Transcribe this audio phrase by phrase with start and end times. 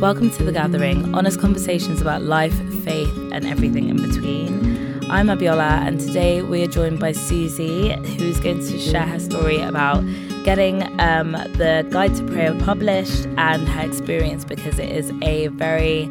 [0.00, 2.54] Welcome to The Gathering, honest conversations about life,
[2.84, 5.04] faith, and everything in between.
[5.10, 9.60] I'm Abiola, and today we are joined by Susie, who's going to share her story
[9.60, 10.04] about
[10.44, 16.06] getting um, the Guide to Prayer published and her experience because it is a very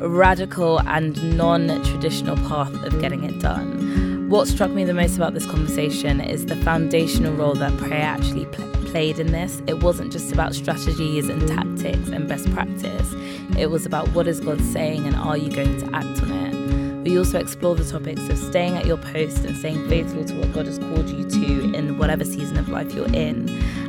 [0.00, 4.28] radical and non traditional path of getting it done.
[4.28, 8.46] What struck me the most about this conversation is the foundational role that prayer actually
[8.46, 9.62] pl- played in this.
[9.66, 13.14] It wasn't just about strategies and tactics and best practice,
[13.58, 17.08] it was about what is God saying and are you going to act on it.
[17.08, 20.52] We also explore the topics of staying at your post and staying faithful to what
[20.52, 23.48] God has called you to in whatever season of life you're in,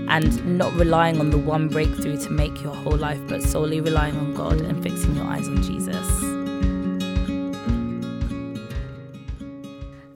[0.09, 4.15] and not relying on the one breakthrough to make your whole life, but solely relying
[4.15, 6.07] on God and fixing your eyes on Jesus.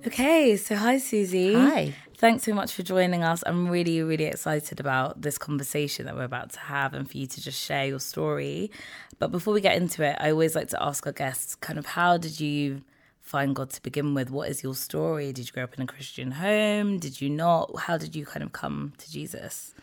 [0.08, 1.54] Okay, so hi, Susie.
[1.54, 1.94] Hi.
[2.24, 3.44] Thanks so much for joining us.
[3.46, 7.28] I'm really, really excited about this conversation that we're about to have and for you
[7.28, 8.72] to just share your story.
[9.20, 11.86] But before we get into it, I always like to ask our guests kind of
[11.86, 12.84] how did you
[13.20, 14.32] find God to begin with?
[14.32, 15.34] What is your story?
[15.34, 16.98] Did you grow up in a Christian home?
[16.98, 17.78] Did you not?
[17.78, 19.76] How did you kind of come to Jesus?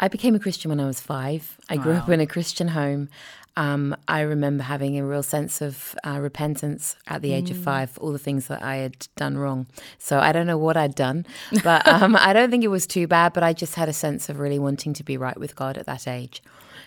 [0.00, 1.56] I became a Christian when I was five.
[1.70, 3.10] I grew up in a Christian home.
[3.56, 7.90] Um, I remember having a real sense of uh, repentance at the age of five
[7.90, 9.66] for all the things that I had done wrong.
[9.98, 11.24] So I don't know what I'd done,
[11.64, 13.32] but um, I don't think it was too bad.
[13.32, 15.86] But I just had a sense of really wanting to be right with God at
[15.86, 16.42] that age.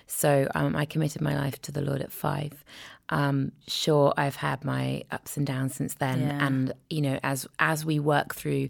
[0.05, 2.63] So um, I committed my life to the Lord at five.
[3.09, 6.45] Um, sure, I've had my ups and downs since then, Yeah.
[6.45, 8.69] and you know, as as we work through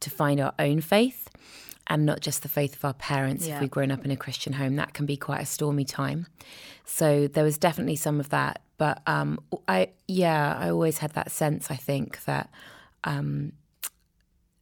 [0.00, 1.28] to find our own faith,
[1.88, 3.54] and not just the faith of our parents Yeah.
[3.56, 4.76] if we've grown up in a Christian home.
[4.76, 6.26] That can be quite a stormy time.
[6.84, 8.62] So there was definitely some of that.
[8.76, 12.50] But um, I, yeah, I always had that sense, I think, that
[13.04, 13.52] um,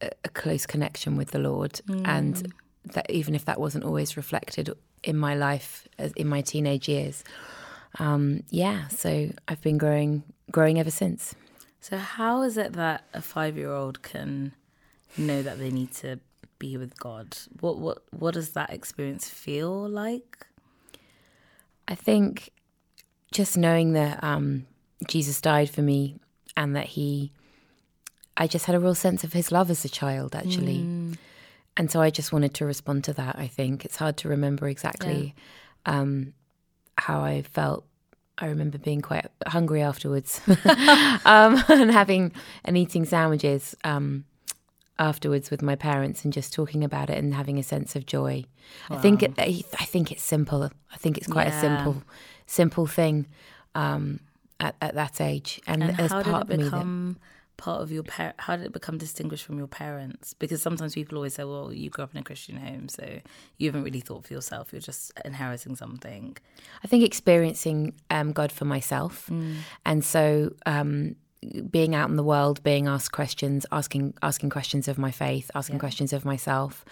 [0.01, 1.81] a, a close connection with the Lord.
[2.05, 2.53] And
[2.93, 4.69] that even if that wasn't always reflected
[5.03, 7.23] in my life in my teenage years,
[7.99, 11.35] um, yeah, so I've been growing, growing ever since.
[11.81, 14.53] So, how is it that a five year old can
[15.17, 16.19] know that they need to
[16.59, 17.37] be with God?
[17.59, 20.45] What, what, what does that experience feel like?
[21.87, 22.49] I think
[23.31, 24.65] just knowing that um,
[25.07, 26.17] Jesus died for me
[26.55, 27.31] and that he,
[28.35, 30.79] I just had a real sense of his love as a child, actually.
[31.77, 33.37] And so I just wanted to respond to that.
[33.37, 35.35] I think it's hard to remember exactly
[35.85, 36.33] um,
[36.97, 37.85] how I felt.
[38.39, 40.41] I remember being quite hungry afterwards
[41.25, 42.31] um, and having
[42.65, 44.25] and eating sandwiches um,
[44.99, 48.45] afterwards with my parents and just talking about it and having a sense of joy.
[48.89, 50.63] I think it, I think it's simple.
[50.93, 51.57] I think it's quite Yeah.
[51.57, 52.03] a simple,
[52.45, 53.27] simple thing
[53.75, 54.19] um,
[54.59, 55.61] at, at that age.
[55.67, 57.17] And, And did part it of me that become
[57.57, 61.17] part of your par- how did it become distinguished from your parents because sometimes people
[61.17, 63.03] always say well you grew up in a christian home so
[63.57, 66.37] you haven't really thought for yourself you're just inheriting something
[66.83, 69.27] I think experiencing um, God for myself,
[69.85, 71.15] and so um,
[71.69, 75.79] being out in the world, being asked questions, asking asking questions of my faith, asking
[75.79, 76.83] questions of myself.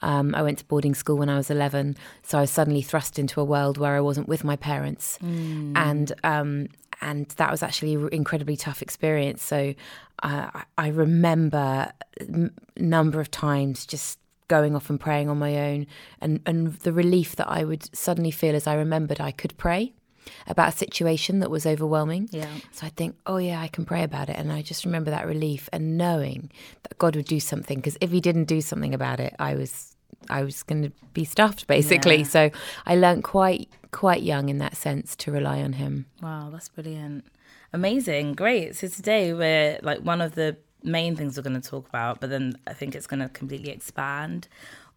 [0.00, 3.18] Um, I went to boarding school when I was eleven, so I was suddenly thrust
[3.18, 6.68] into a world where I wasn't with my parents, and um,
[7.00, 9.42] and that was actually an incredibly tough experience.
[9.42, 9.74] So
[10.22, 15.56] uh, I- I remember a number of times just going off and praying on my
[15.70, 15.86] own
[16.20, 19.94] and, and the relief that I would suddenly feel as I remembered I could pray
[20.46, 22.28] about a situation that was overwhelming.
[22.32, 22.48] Yeah.
[22.72, 24.36] So I'd think, oh yeah, I can pray about it.
[24.36, 26.50] And I just remember that relief and knowing
[26.84, 27.78] that God would do something.
[27.78, 29.96] Because if he didn't do something about it, I was
[30.30, 32.18] I was going to be stuffed basically.
[32.18, 32.24] Yeah.
[32.24, 32.50] So
[32.86, 36.06] I learned quite quite young in that sense to rely on him.
[36.22, 37.26] wow that's brilliant
[37.74, 41.86] amazing great so today we're like one of the main things we're going to talk
[41.88, 44.48] about but then i think it's going to completely expand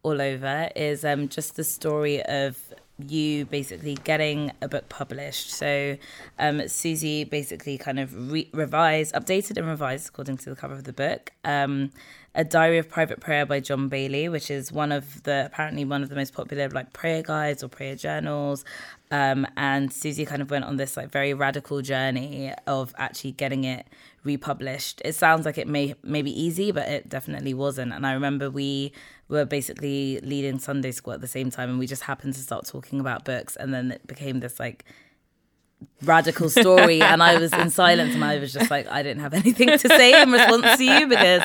[0.02, 2.58] all over is um, just the story of
[2.98, 5.50] you basically getting a book published.
[5.50, 5.96] So
[6.38, 10.84] um, Susie basically kind of re- revised, updated and revised according to the cover of
[10.84, 11.32] the book.
[11.44, 11.90] Um,
[12.34, 16.02] a Diary of Private Prayer by John Baillie, which is one of the apparently one
[16.02, 18.64] of the most popular like prayer guides or prayer journals.
[19.10, 23.64] Um, and Susie kind of went on this like very radical journey of actually getting
[23.64, 23.86] it
[24.26, 25.00] republished.
[25.04, 27.92] It sounds like it may may be easy, but it definitely wasn't.
[27.92, 28.92] And I remember we
[29.28, 32.66] were basically leading Sunday school at the same time, and we just happened to start
[32.66, 34.84] talking about books, and then it became this like
[36.02, 39.34] radical story and I was in silence and I was just like I didn't have
[39.34, 41.42] anything to say in response to you because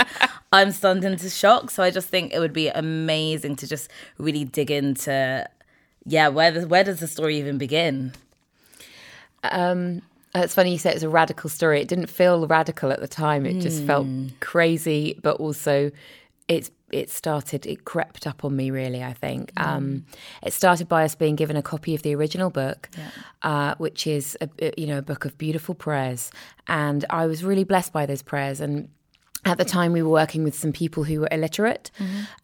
[0.53, 4.45] I'm stunned into shock so I just think it would be amazing to just really
[4.45, 5.45] dig into
[6.05, 8.13] yeah where the, where does the story even begin
[9.43, 10.01] Um,
[10.35, 11.81] it's funny you say it's a radical story.
[11.81, 13.45] It didn't feel radical at the time.
[13.45, 14.07] It just felt
[14.39, 15.91] crazy, but also
[16.47, 19.51] it's it started it crept up on me really i think.
[19.55, 20.05] Um,
[20.43, 22.89] it started by us being given a copy of the original book
[23.43, 26.31] uh, which is a, a- you know a book of beautiful prayers.
[26.67, 28.59] And i was really blessed by those prayers.
[28.59, 28.89] And
[29.43, 31.89] at the time we were working with some people who were illiterate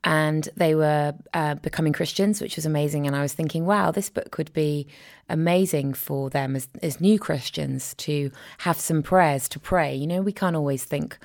[0.04, 3.06] and they were uh, becoming christians which was amazing.
[3.08, 4.88] And i was thinking wow this book would be
[5.30, 9.96] amazing for them as, as new christians to have some prayers to pray.
[9.96, 11.18] You know we can't always think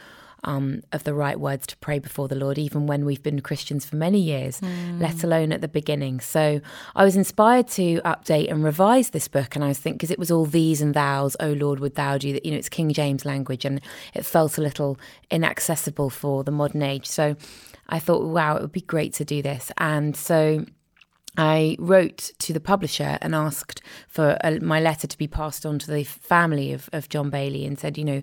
[0.44, 3.84] um, of the right words to pray before the Lord, even when we've been Christians
[3.84, 4.60] for many years,
[4.98, 6.20] let alone at the beginning.
[6.20, 6.60] So
[6.96, 10.18] I was inspired to update and revise this book, and I was thinking because it
[10.18, 12.44] was all these and thous, oh Lord, would thou do that?
[12.44, 13.80] You know, it's King James language, and
[14.14, 14.98] it felt a little
[15.30, 17.06] inaccessible for the modern age.
[17.06, 17.36] So
[17.88, 20.64] I thought, wow, it would be great to do this, and so.
[21.34, 25.78] I wrote to the publisher and asked for a, my letter to be passed on
[25.78, 28.22] to the family of, of John Baillie and said, you know,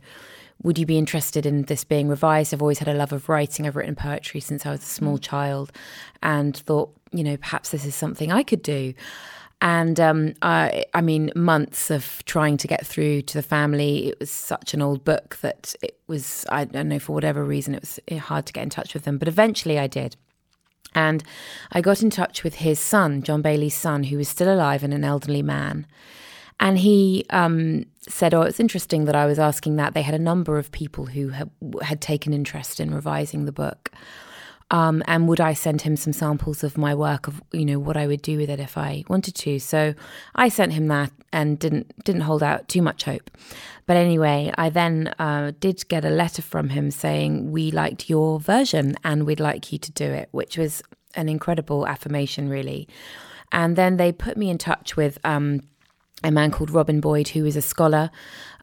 [0.61, 2.53] would you be interested in this being revised?
[2.53, 3.65] I've always had a love of writing.
[3.65, 5.71] I've written poetry since I was a small child
[6.21, 8.93] and thought, you know, perhaps this is something I could do.
[9.61, 14.07] And um, I, I mean, months of trying to get through to the family.
[14.07, 17.75] It was such an old book that it was, I don't know, for whatever reason,
[17.75, 19.17] it was hard to get in touch with them.
[19.17, 20.15] But eventually I did.
[20.95, 21.23] And
[21.71, 24.93] I got in touch with his son, John Baillie's son, who was still alive and
[24.93, 25.85] an elderly man.
[26.59, 29.93] And he um, said, "Oh, it's interesting that I was asking that.
[29.93, 31.49] They had a number of people who had,
[31.81, 33.91] had taken interest in revising the book,
[34.69, 37.95] um, and would I send him some samples of my work of you know what
[37.95, 39.93] I would do with it if I wanted to?" So
[40.35, 43.31] I sent him that and didn't didn't hold out too much hope.
[43.85, 48.39] But anyway, I then uh, did get a letter from him saying we liked your
[48.39, 50.83] version and we'd like you to do it, which was
[51.15, 52.87] an incredible affirmation, really.
[53.51, 55.17] And then they put me in touch with.
[55.23, 55.61] Um,
[56.23, 58.11] a man called Robin Boyd, who is a scholar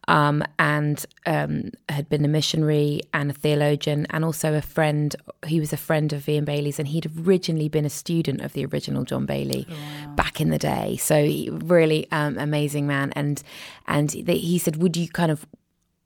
[0.07, 5.15] um, and um, had been a missionary and a theologian, and also a friend.
[5.45, 8.65] He was a friend of Ian Baillie's, and he'd originally been a student of the
[8.65, 9.67] original John Baillie
[10.15, 10.97] back in the day.
[10.97, 13.11] So, he, really um, amazing man.
[13.15, 13.43] And
[13.87, 15.45] and they, he said, "Would you kind of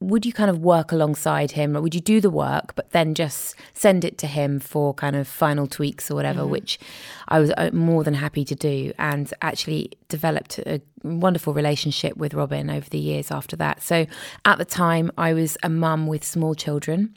[0.02, 1.78] would you kind of work alongside him?
[1.78, 5.16] Or would you do the work but then just send it to him for kind
[5.16, 6.80] of final tweaks or whatever which
[7.28, 12.34] i was uh, more than happy to do and actually developed a wonderful relationship with
[12.34, 13.82] robin over the years after that.
[13.82, 14.06] So
[14.46, 17.16] at the time i was a mum with small children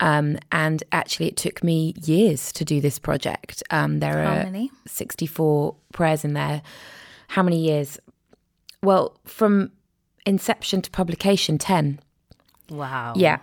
[0.00, 3.62] um, and actually it took me years to do this project.
[3.68, 4.70] Um, there How are many?
[4.86, 6.62] 64 prayers in there.
[7.28, 7.98] How many years?
[8.82, 9.72] Well from
[10.24, 12.00] inception to publication 10
[12.70, 13.14] Wow.
[13.16, 13.38] yeah.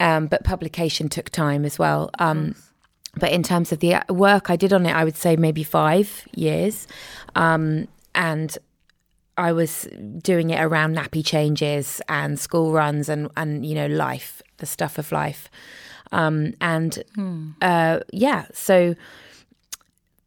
[0.00, 2.10] Um, but publication took time as well.
[2.18, 2.56] Um,
[3.16, 6.26] but in terms of the work I did on it, I would say maybe five
[6.34, 6.86] years.
[7.36, 8.56] Um, and
[9.36, 9.88] I was
[10.18, 14.98] doing it around nappy changes and school runs and, and you know, life, the stuff
[14.98, 15.48] of life.
[16.12, 17.02] Um, and
[17.62, 18.94] uh, yeah, so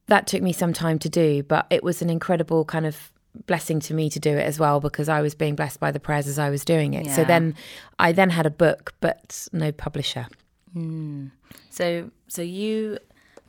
[0.07, 3.11] that took me some time to do, but it was an incredible kind of
[3.45, 5.99] blessing to me to do it as well because I was being blessed by the
[5.99, 7.09] prayers as I was doing it.
[7.11, 7.55] So then
[7.99, 10.27] I then had a book, but no publisher.
[10.73, 11.27] Hmm.
[11.69, 12.97] So so you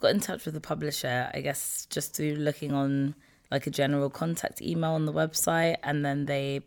[0.00, 3.14] got in touch with the publisher, I guess, just through looking on
[3.50, 6.60] like a general contact email on the website, and then they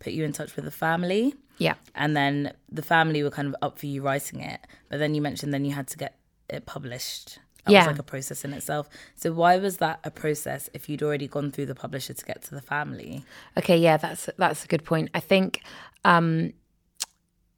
[0.00, 1.74] put you in touch with the family, Yeah.
[1.94, 4.60] and then the family were kind of up for you writing it.
[4.90, 6.18] But then you mentioned then you had to get
[6.50, 7.38] it published.
[7.66, 7.80] That Yeah.
[7.80, 8.88] was like a process in itself.
[9.16, 12.42] So why was that a process if you'd already gone through the publisher to get
[12.44, 13.24] to the family?
[13.58, 15.10] Okay, yeah, that's that's a good point.
[15.14, 15.62] I think
[16.04, 16.52] um,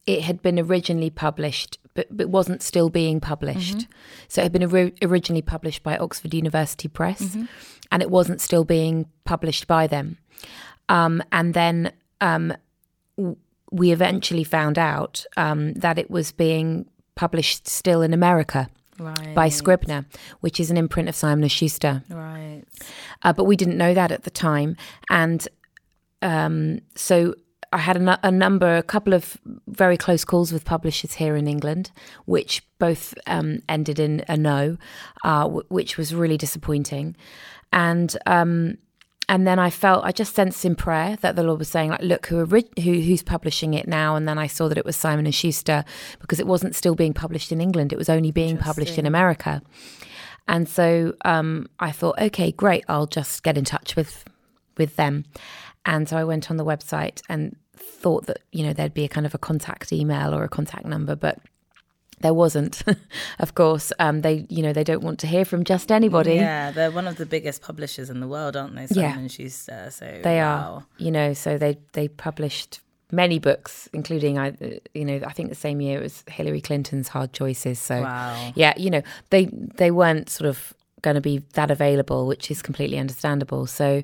[0.07, 3.87] it had been originally published, but, but wasn't still being published.
[4.29, 7.37] So it had been ori- originally published by Oxford University Press,
[7.93, 10.17] and it wasn't still being published by them.
[10.89, 12.55] Um, and then um,
[13.19, 13.37] w-
[13.71, 19.35] we eventually found out um, that it was being published still in America Right.
[19.35, 20.07] by Scribner,
[20.41, 22.03] which is an imprint of Simon Schuster.
[22.11, 22.65] Right.
[23.23, 24.77] uh, but we didn't know that at the time.
[25.11, 25.47] And
[26.23, 27.35] um, so
[27.73, 29.37] I had a, a number, a couple of
[29.67, 31.91] very close calls with publishers here in England,
[32.25, 34.79] which both um, ended in a no,
[35.25, 37.17] uh, w- which was really disappointing.
[37.73, 38.79] And um,
[39.29, 42.03] and then I felt I just sensed in prayer that the Lord was saying like,
[42.03, 44.17] look, who, who who's publishing it now?
[44.17, 45.85] And then I saw that it was Simon and Schuster
[46.19, 49.61] because it wasn't still being published in England; it was only being published in America.
[50.49, 54.25] And so um, I thought, okay, great, I'll just get in touch with
[54.79, 55.27] with them.
[55.85, 59.09] And so I went on the website and thought that you know there'd be a
[59.09, 61.39] kind of a contact email or a contact number, but
[62.21, 62.83] there wasn't.
[63.39, 66.35] of course, um, they you know they don't want to hear from just anybody.
[66.35, 68.83] Yeah, they're one of the biggest publishers in the world, aren't they?
[68.83, 69.11] Yeah.
[69.11, 69.89] Simon and Schuster.
[69.91, 70.75] So They wow.
[70.75, 74.55] are, you know, so they they published many books, including I,
[74.95, 77.79] you know, I think the same year it was Hillary Clinton's Hard Choices.
[77.79, 78.53] So Wow.
[78.55, 82.61] yeah, you know, they they weren't sort of going to be that available, which is
[82.61, 83.67] completely understandable.
[83.67, 84.03] So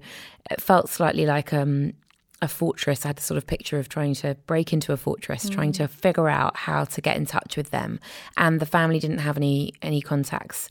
[0.51, 1.95] it felt slightly like um,
[2.43, 3.05] a fortress.
[3.05, 5.89] I had the sort of picture of trying to break into a fortress, trying to
[5.89, 8.01] figure out how to get in touch with them,
[8.37, 10.69] and the family didn't have any any contacts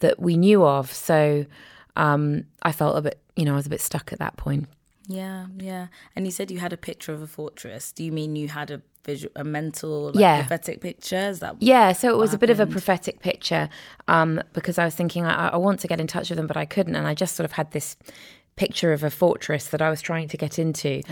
[0.00, 0.92] that we knew of.
[0.92, 1.46] So
[1.96, 4.68] um, I felt a bit, you know, I was a bit stuck at that point.
[5.08, 5.88] Yeah, yeah.
[6.16, 7.92] And you said you had a picture of a fortress.
[7.92, 10.40] Do you mean you had a visual, a mental, like, Yeah.
[10.40, 11.16] prophetic picture?
[11.16, 13.68] Is that Yeah, so it was a bit of a prophetic picture
[14.08, 16.56] um, because I was thinking I, I want to get in touch with them, but
[16.56, 17.96] I couldn't, and I just sort of had this
[18.56, 21.02] picture of a fortress that I was trying to get into,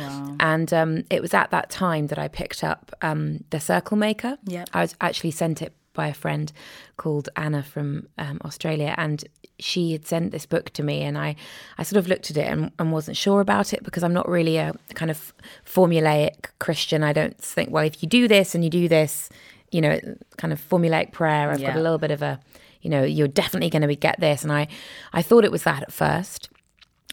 [0.41, 4.39] and um, it was at that time that I picked up um, the Circle Maker.
[4.45, 4.65] Yeah.
[4.73, 6.53] I was actually sent it by a friend
[6.97, 9.25] called Anna from um, Australia, and
[9.59, 11.37] she had sent this book to me, and I,
[11.79, 14.29] I sort of looked at it and, and wasn't sure about it because I'm not
[14.29, 15.33] really a kind of
[15.65, 17.03] formulaic Christian.
[17.03, 19.29] I don't think, well, if you do this and you do this,
[19.71, 19.99] you know,
[20.37, 21.51] kind of formulaic prayer.
[21.51, 22.41] I've got a little bit of a,
[22.83, 24.69] you know, you're definitely going to get this, and I,
[25.13, 26.49] I thought it was that at first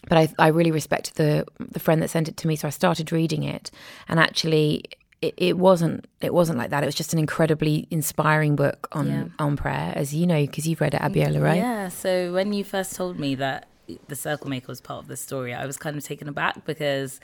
[0.08, 2.70] but I, I really respected the the friend that sent it to me, so I
[2.70, 3.70] started reading it,
[4.08, 4.84] and actually,
[5.20, 6.82] it, it wasn't it wasn't like that.
[6.82, 9.24] It was just an incredibly inspiring book on Yeah.
[9.38, 11.56] on prayer, as you know, because you've read it, Abiola, right?
[11.56, 11.88] Yeah.
[11.88, 13.66] So when you first told me that
[14.06, 17.20] the Circle Maker was part of the story, I was kind of taken aback because,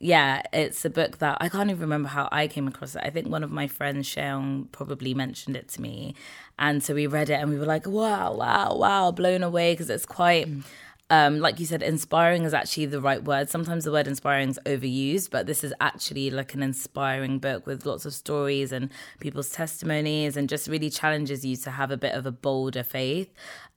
[0.00, 3.02] yeah, it's a book that I can't even remember how I came across it.
[3.04, 6.14] I think one of my friends, Sheong, probably mentioned it to me,
[6.58, 9.88] and so we read it and we were like, wow, wow, wow, blown away because
[9.88, 10.46] it's quite.
[10.48, 10.64] Mm.
[11.10, 13.50] Um, like you said, inspiring is actually the right word.
[13.50, 17.84] Sometimes the word inspiring is overused, but this is actually like an inspiring book with
[17.84, 22.14] lots of stories and people's testimonies and just really challenges you to have a bit
[22.14, 23.28] of a bolder faith.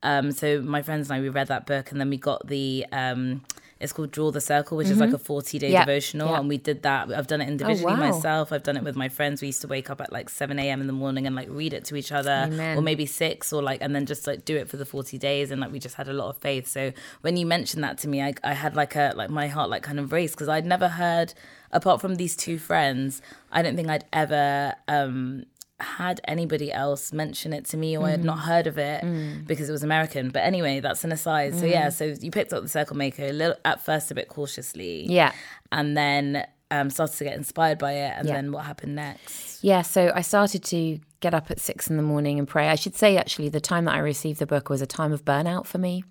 [0.04, 2.86] Um, so my friends and I, we read that book and then we got the,
[2.92, 3.42] um,
[3.84, 5.80] it's called Draw the Circle, which is like a 40 day Mm-hmm.
[5.90, 6.30] Devotional.
[6.30, 7.12] Oh, And we did that.
[7.12, 8.12] I've done it individually wow.
[8.12, 8.52] myself.
[8.52, 9.42] I've done it with my friends.
[9.42, 10.82] We used to wake up at like 7 a.m.
[10.82, 12.78] in the morning and like read it to each other Amen.
[12.78, 15.52] or maybe six or like, and then just like do it for the 40 days.
[15.52, 16.68] And like, we just had a lot of faith.
[16.68, 19.70] So when you mentioned that to me, I, I had like a, like my heart
[19.70, 21.34] like kind of raced because I'd never heard,
[21.72, 23.22] apart from these two friends,
[23.52, 25.46] I don't think I'd ever, um,
[25.84, 28.26] had anybody else mention it to me or I had Mm.
[28.26, 29.04] not heard of it
[29.48, 30.30] because it was American.
[30.30, 31.54] But anyway, that's an aside.
[31.56, 31.70] So Mm.
[31.72, 35.06] yeah, so you picked up the Circle Maker a little, at first a bit cautiously.
[35.10, 35.32] Yeah.
[35.72, 38.14] And then um, started to get inspired by it.
[38.18, 38.34] And Yeah.
[38.34, 39.64] then what happened next?
[39.64, 42.68] Yeah, so I started to get up at six in the morning and pray.
[42.70, 45.24] I should say, actually, the time that I received the book was a time of
[45.24, 46.04] burnout for me.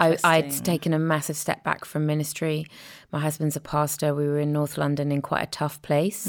[0.00, 2.66] I, I'd taken a massive step back from ministry.
[3.12, 4.14] My husband's a pastor.
[4.14, 6.26] We were in North London in quite a tough place.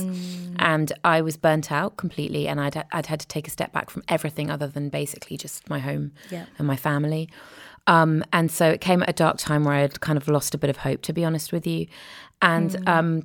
[0.57, 2.47] And I was burnt out completely.
[2.47, 5.69] And I'd, I'd had to take a step back from everything other than basically just
[5.69, 6.45] my home Yeah.
[6.57, 7.29] and my family.
[7.87, 10.53] Um, and so it came at a dark time where I had kind of lost
[10.53, 11.87] a bit of hope, to be honest with you.
[12.41, 13.23] And um,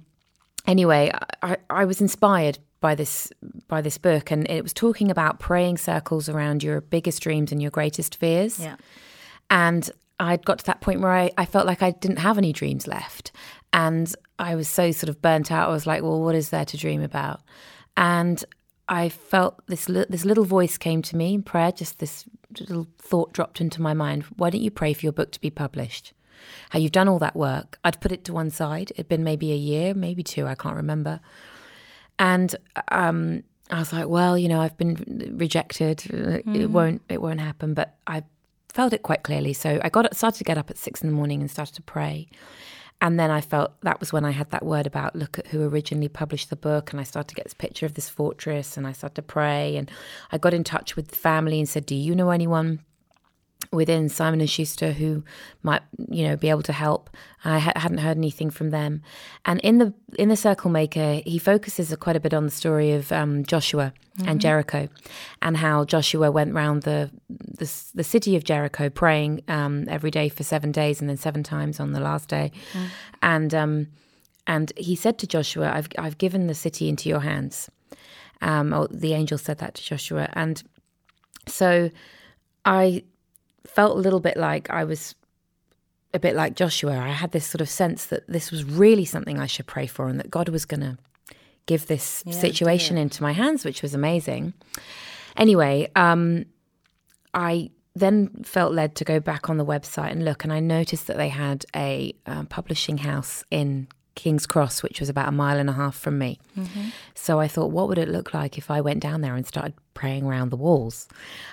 [0.66, 1.12] anyway,
[1.42, 3.32] I, I was inspired by this
[3.68, 7.60] by this book, and it was talking about praying circles around your biggest dreams and
[7.60, 8.58] your greatest fears.
[8.60, 8.76] Yeah.
[9.50, 12.52] And I'd got to that point where I, I felt like I didn't have any
[12.52, 13.32] dreams left.
[13.72, 15.68] And I was so sort of burnt out.
[15.68, 17.40] I was like, well, what is there to dream about?
[17.96, 18.42] And
[18.88, 22.24] I felt this li- this little voice came to me in prayer, just this
[22.58, 24.24] little thought dropped into my mind.
[24.36, 26.12] Why don't you pray for your book to be published?
[26.70, 27.78] How you've done all that work.
[27.84, 28.92] I'd put it to one side.
[28.92, 31.20] It'd been maybe a year, maybe two, I can't remember.
[32.18, 32.54] And
[32.88, 36.04] um, I was like, well, you know, I've been rejected.
[36.12, 37.74] Uh, It won't, it won't happen.
[37.74, 38.22] But I
[38.76, 39.54] felt it quite clearly.
[39.54, 41.82] So I got started to get up at six in the morning and started to
[41.82, 42.28] pray.
[43.00, 45.66] And then I felt that was when I had that word about look at who
[45.66, 46.92] originally published the book.
[46.92, 49.76] And I started to get this picture of this fortress and I started to pray.
[49.78, 49.90] And
[50.30, 52.80] I got in touch with the family and said, Do you know anyone
[53.72, 55.24] within Simon and Schuster who
[55.62, 57.10] might, you know, be able to help.
[57.44, 59.02] I ha- hadn't heard anything from them.
[59.44, 62.92] And in the in the Circle Maker, he focuses quite a bit on the story
[62.92, 63.92] of um, Joshua
[64.24, 64.88] and Jericho,
[65.42, 70.28] and how Joshua went round the the, the city of Jericho praying um, every day
[70.28, 72.50] for seven days, and then seven times on the last day,
[73.22, 73.88] and um,
[74.46, 77.70] and he said to Joshua, "I've I've given the city into your hands."
[78.42, 80.62] Um, or the angel said that to Joshua, and
[81.46, 81.90] so
[82.64, 83.04] I
[83.70, 85.14] felt a little bit like I was
[86.14, 86.98] a bit like Joshua.
[86.98, 90.08] I had this sort of sense that this was really something I should pray for
[90.08, 90.98] and that God was going to
[91.66, 94.54] give this Yeah, situation into my hands, which was amazing.
[95.36, 96.46] Anyway, um,
[97.34, 101.06] I then felt led to go back on the website and look, and I noticed
[101.08, 105.58] that they had a uh, publishing house in King's Cross, which was about a mile
[105.58, 106.40] and a half from me.
[106.58, 106.88] Mm-hmm.
[107.14, 109.74] So I thought, what would it look like if I went down there and started
[109.94, 111.06] praying around the walls?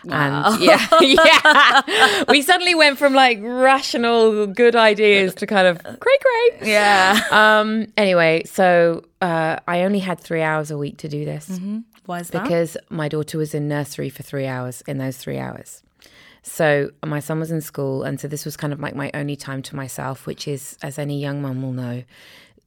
[0.05, 0.53] Wow.
[0.53, 0.87] And yeah,
[1.87, 6.71] yeah, we suddenly went from like rational, good ideas to kind of cray cray.
[6.71, 7.21] Yeah.
[7.31, 7.87] Um.
[7.97, 11.79] Anyway, so uh, I only had three hours a week to do this Mm-hmm.
[12.05, 12.43] Why is that?
[12.43, 15.83] because my daughter was in nursery for three hours in those three hours.
[16.45, 19.37] So my son was in school, and so this was kind of like my only
[19.37, 22.03] time to myself, which is, as any young mum will know,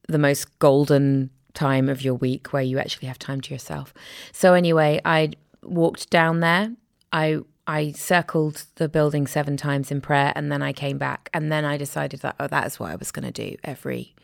[0.07, 3.93] the most golden time of your week where you actually have time to yourself.
[4.31, 5.31] So anyway, I
[5.63, 6.73] walked down there.
[7.11, 11.51] I I circled the building seven times in prayer, and then I came back, and
[11.51, 14.15] then I decided that oh, that's what I was going to do every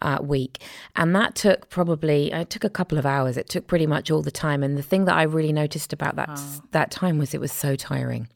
[0.00, 0.62] uh, week.
[0.96, 3.36] And that took probably it took a couple of hours.
[3.36, 4.62] It took pretty much all the time.
[4.62, 6.40] And the thing that I really noticed about that
[6.72, 8.28] that time was it was so tiring.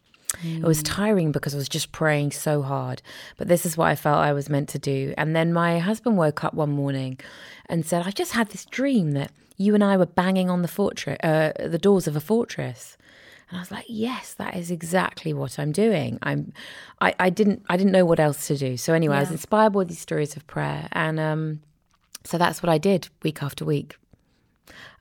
[0.45, 3.03] It was tiring because I was just praying so hard.
[3.37, 5.15] But this is what I felt I was meant to do.
[5.17, 7.19] And then my husband woke up one morning
[7.67, 10.69] and said, "I just had this dream that you and I were banging on the
[10.69, 12.97] fortress, uh, the doors of a fortress."
[13.49, 16.19] And I was like, yes, that is exactly what I'm doing.
[16.23, 16.53] I'm,
[17.01, 18.77] I, I didn't, I didn't know what else to do.
[18.77, 21.63] So anyway, I was inspired by these stories of prayer, and um,
[22.25, 23.97] so that's what I did week after week.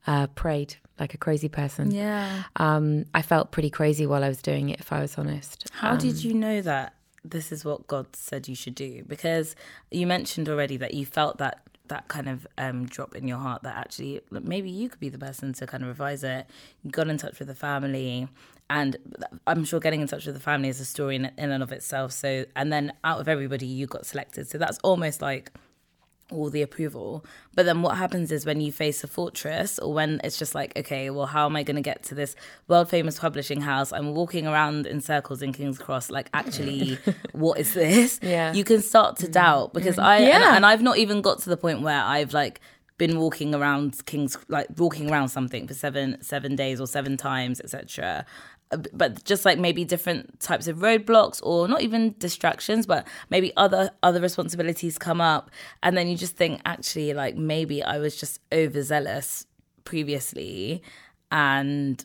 [0.05, 1.91] Uh, prayed like a crazy person.
[1.91, 2.43] Yeah.
[2.55, 5.69] Um, I felt pretty crazy while I was doing it, if I was honest.
[5.73, 9.03] How Um, did you know that this is what God said you should do?
[9.07, 9.55] Because
[9.91, 13.63] you mentioned already that you felt that that kind of um, drop in your heart
[13.63, 16.45] that actually maybe you could be the person to kind of revise it.
[16.83, 18.27] You got in touch with the family,
[18.69, 18.97] and
[19.45, 21.71] I'm sure getting in touch with the family is a story in, in and of
[21.71, 22.11] itself.
[22.11, 24.49] So, and then out of everybody, you got selected.
[24.49, 25.53] So that's almost like
[26.31, 27.25] all the approval.
[27.55, 30.77] But then what happens is when you face a fortress or when it's just like,
[30.77, 32.35] okay, well, how am I going to get to this
[32.67, 33.93] world famous publishing house?
[33.93, 36.09] I'm walking around in circles in King's Cross.
[36.09, 36.97] Like, actually,
[37.31, 38.19] what is this?
[38.21, 38.53] Yeah.
[38.53, 41.57] You can start to doubt because I, and, and I've not even got to the
[41.57, 42.59] point where I've like,
[42.97, 47.61] been walking around King's like walking around something for seven seven days or seven times,
[47.61, 48.25] etc.
[48.69, 53.91] But just like maybe different types of roadblocks or not even distractions, but maybe other
[54.03, 55.49] other responsibilities come up,
[55.83, 59.45] and then you just think actually like maybe I was just overzealous
[59.85, 60.81] previously,
[61.31, 62.03] and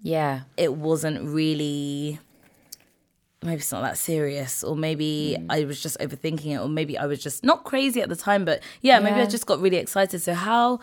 [0.00, 2.18] Yeah, it wasn't really
[3.42, 5.46] maybe it's not that serious or maybe mm.
[5.48, 8.44] i was just overthinking it or maybe i was just not crazy at the time
[8.44, 10.20] but yeah, maybe i just got really excited.
[10.20, 10.80] So how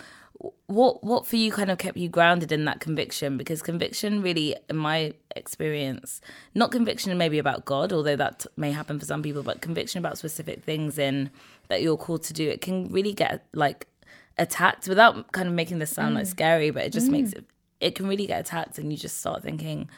[0.67, 3.37] what what for you kind of kept you grounded in that conviction?
[3.37, 6.19] Because conviction really in my experience
[6.55, 10.17] not conviction maybe about god although that may happen for some people but conviction about
[10.17, 11.29] specific things in
[11.69, 13.87] that you're called to do it can really get like
[14.37, 16.29] attacked without kind of making this sound like mm.
[16.29, 17.37] scary but it just makes mm.
[17.37, 17.45] it
[17.79, 19.89] it can really get attacked and you just start thinking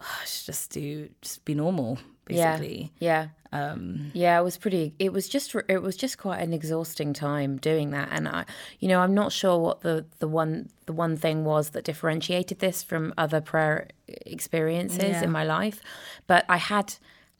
[0.00, 4.38] oh, I should just do just be normal basically yeah, um yeah.
[4.38, 4.94] It was pretty.
[4.98, 5.54] It was just.
[5.68, 8.44] It was just quite an exhausting time doing that, and I,
[8.80, 12.58] you know, I'm not sure what the the one the one thing was that differentiated
[12.60, 15.22] this from other prayer experiences Yeah.
[15.24, 15.80] in my life,
[16.26, 16.94] but I had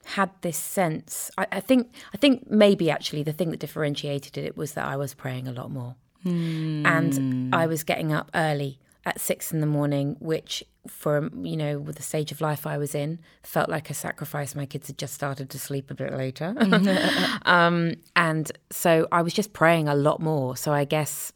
[0.05, 1.31] had this sense.
[1.39, 1.95] I, I think.
[2.13, 5.53] I think maybe actually the thing that differentiated it was that I was praying a
[5.53, 11.31] lot more, and I was getting up early at six in the morning, which for
[11.35, 14.55] you know with the stage of life I was in felt like a sacrifice.
[14.55, 16.55] My kids had just started to sleep a bit later,
[17.47, 20.57] um, and so I was just praying a lot more.
[20.57, 21.33] So I guess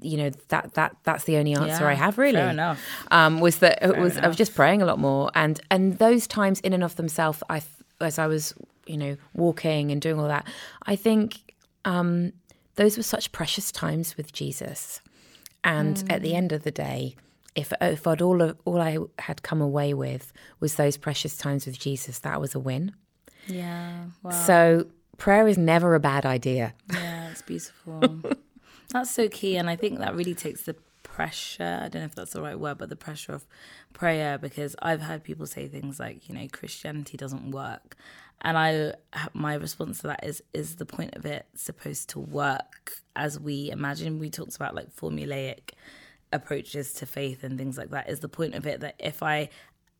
[0.00, 2.34] you know that that that's the only answer Yeah, I have really.
[2.34, 2.80] fair enough.
[3.10, 6.26] Um, was that it was I was just praying a lot more, and and those
[6.26, 7.62] times in and of themselves, I
[8.00, 8.54] as I was
[8.86, 10.46] you know walking and doing all that,
[10.84, 12.32] I think um,
[12.76, 15.00] those were such precious times with Jesus.
[15.64, 16.36] And at the mm.
[16.36, 17.16] end of the day,
[17.54, 21.66] if if I'd all of, all I had come away with was those precious times
[21.66, 22.92] with Jesus, that was a win.
[23.46, 26.74] yeah wow So prayer is never a bad idea.
[26.92, 28.20] yeah it's beautiful
[28.92, 32.14] that's so key and i think that really takes the pressure i don't know if
[32.14, 33.44] that's the right word but the pressure of
[33.92, 37.96] prayer because i've heard people say things like you know christianity doesn't work
[38.42, 38.92] and i
[39.32, 43.70] my response to that is is the point of it supposed to work as we
[43.70, 44.18] imagine?
[44.18, 45.72] We talked about like formulaic
[46.32, 48.08] approaches to faith and things like that.
[48.08, 49.50] Is the point of it that if i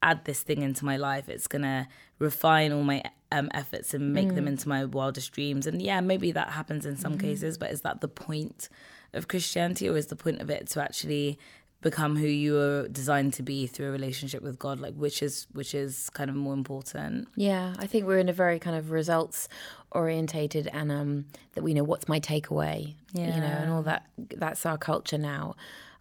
[0.00, 1.88] add this thing into my life it's gonna
[2.20, 5.66] refine all my um, efforts and make them into my wildest dreams?
[5.66, 8.68] And yeah maybe that happens in some cases but is that the point
[9.14, 11.38] of christianity or is the point of it to actually
[11.80, 15.46] become who you were designed to be through a relationship with god like which is
[15.52, 18.90] which is kind of more important Yeah, I think we're in a very kind of
[18.90, 19.48] results
[19.92, 23.34] orientated and um that we know what's my takeaway, yeah.
[23.34, 25.54] you know, and all that that's our culture now.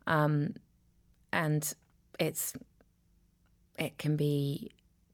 [0.07, 0.55] Um
[1.31, 1.73] and
[2.19, 2.53] it's
[3.77, 4.71] it can be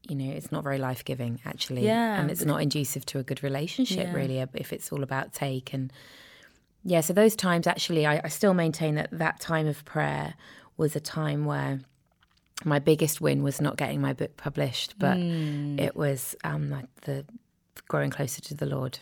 [0.08, 1.84] you know, it's not very life giving actually.
[1.86, 4.14] Yeah, And it's not inducive to a good relationship Yeah.
[4.14, 5.92] really if it's all about take and
[6.84, 10.34] yeah, so those times actually, I, I still maintain that that time of prayer
[10.76, 11.80] was a time where
[12.64, 15.78] my biggest win was not getting my book published, but Hmm.
[15.78, 17.24] it was um, like the
[17.88, 18.98] growing closer to the Lord,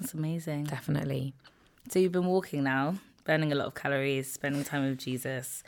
[0.00, 0.64] That's amazing.
[0.64, 1.34] definitely.
[1.90, 5.62] So you've been walking now, burning a lot of calories, spending time with Jesus,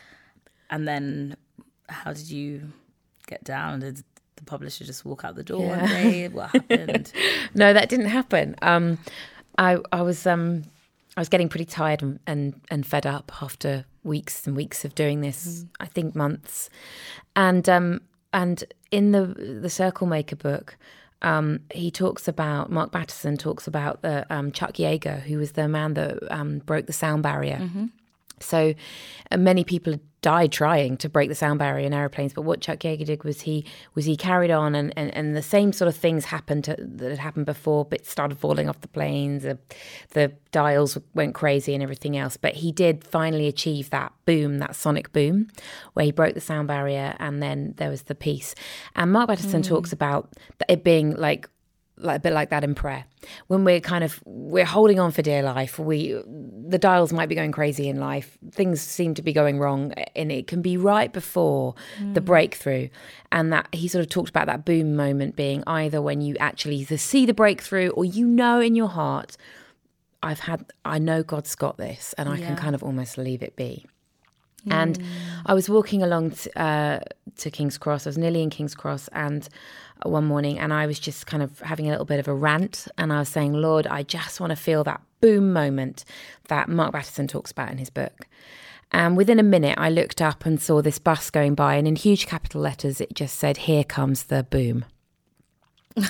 [0.71, 1.37] and then
[1.89, 2.73] how did you
[3.27, 3.81] get down?
[3.81, 4.03] Did
[4.37, 6.29] the publisher just walk out the door one day?
[6.29, 7.13] What happened?
[7.55, 8.55] No, that didn't happen.
[8.63, 8.99] Um,
[9.57, 10.65] I I was um,
[11.19, 14.95] I was getting pretty tired and, and and fed up after weeks and weeks of
[14.95, 15.65] doing this.
[15.81, 16.71] I think months,
[17.35, 18.03] and um,
[18.33, 19.27] and in the
[19.63, 20.79] the Circle Maker book.
[21.21, 25.67] Um, he talks about Mark Batterson talks about the um, Chuck Yeager, who was the
[25.67, 27.59] man that um, broke the sound barrier.
[28.43, 28.75] So
[29.31, 32.33] uh, many people died trying to break the sound barrier in aeroplanes.
[32.33, 35.43] But what Chuck Yeager did was he was he carried on, and, and, and the
[35.43, 37.85] same sort of things happened to, that had happened before.
[37.85, 39.59] Bits started falling off the planes, the,
[40.11, 42.37] the dials went crazy, and everything else.
[42.37, 45.49] But he did finally achieve that boom, that sonic boom,
[45.95, 48.55] where he broke the sound barrier, and then there was the peace.
[48.97, 50.31] And Mark Batterson talks about
[50.69, 51.49] it being like
[52.01, 53.05] like a bit like that in prayer.
[53.49, 57.35] When we're kind of we're holding on for dear life we the dials might be
[57.35, 61.13] going crazy in life things seem to be going wrong and it can be right
[61.13, 61.75] before
[62.13, 62.89] the breakthrough.
[63.33, 66.77] And that he sort of talked about that boom moment being either when you actually
[66.77, 69.37] either see the breakthrough or you know in your heart
[70.23, 73.55] i've had i know god's got this and i can kind of almost leave it
[73.55, 73.87] be.
[74.71, 75.03] And
[75.47, 77.01] I was walking along t- uh,
[77.37, 78.07] to King's Cross.
[78.07, 79.49] I was nearly in King's Cross, and
[80.03, 82.89] one morning, and I was just kind of having a little bit of a rant,
[82.97, 86.05] and I was saying, "Lord, I just want to feel that boom moment
[86.49, 88.27] that Mark Batterson talks about in his book."
[88.91, 91.97] And within a minute, I looked up and saw this bus going by, and in
[91.97, 94.85] huge capital letters, it just said, "Here comes the boom."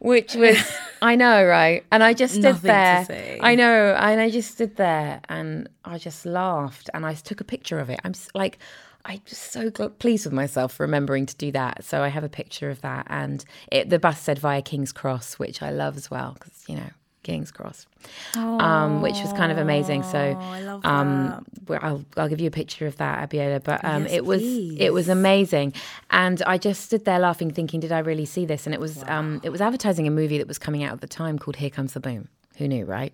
[0.00, 0.58] Which was,
[1.00, 1.84] I know, right?
[1.90, 3.38] And I just stood Nothing there.
[3.40, 7.44] I know, and I just stood there, and I just laughed, and I took a
[7.44, 8.00] picture of it.
[8.04, 8.58] I'm like,
[9.06, 11.84] I'm just so gl- pleased with myself for remembering to do that.
[11.84, 15.38] So I have a picture of that, and it, the bus said via King's Cross,
[15.38, 16.90] which I love as well because you know
[17.22, 17.86] King's Cross,
[18.34, 20.02] um, which was kind of amazing.
[20.02, 23.62] So I love um, well, I'll, I'll give you a picture of that, Abiola.
[23.62, 25.72] But um, Yes, it was it was amazing,
[26.10, 29.02] and I just stood there laughing, thinking, "Did I really see this?" And it was
[29.06, 31.70] um, it was advertising a movie that was coming out at the time called "Here
[31.70, 33.12] Comes the Boom." Who knew, right?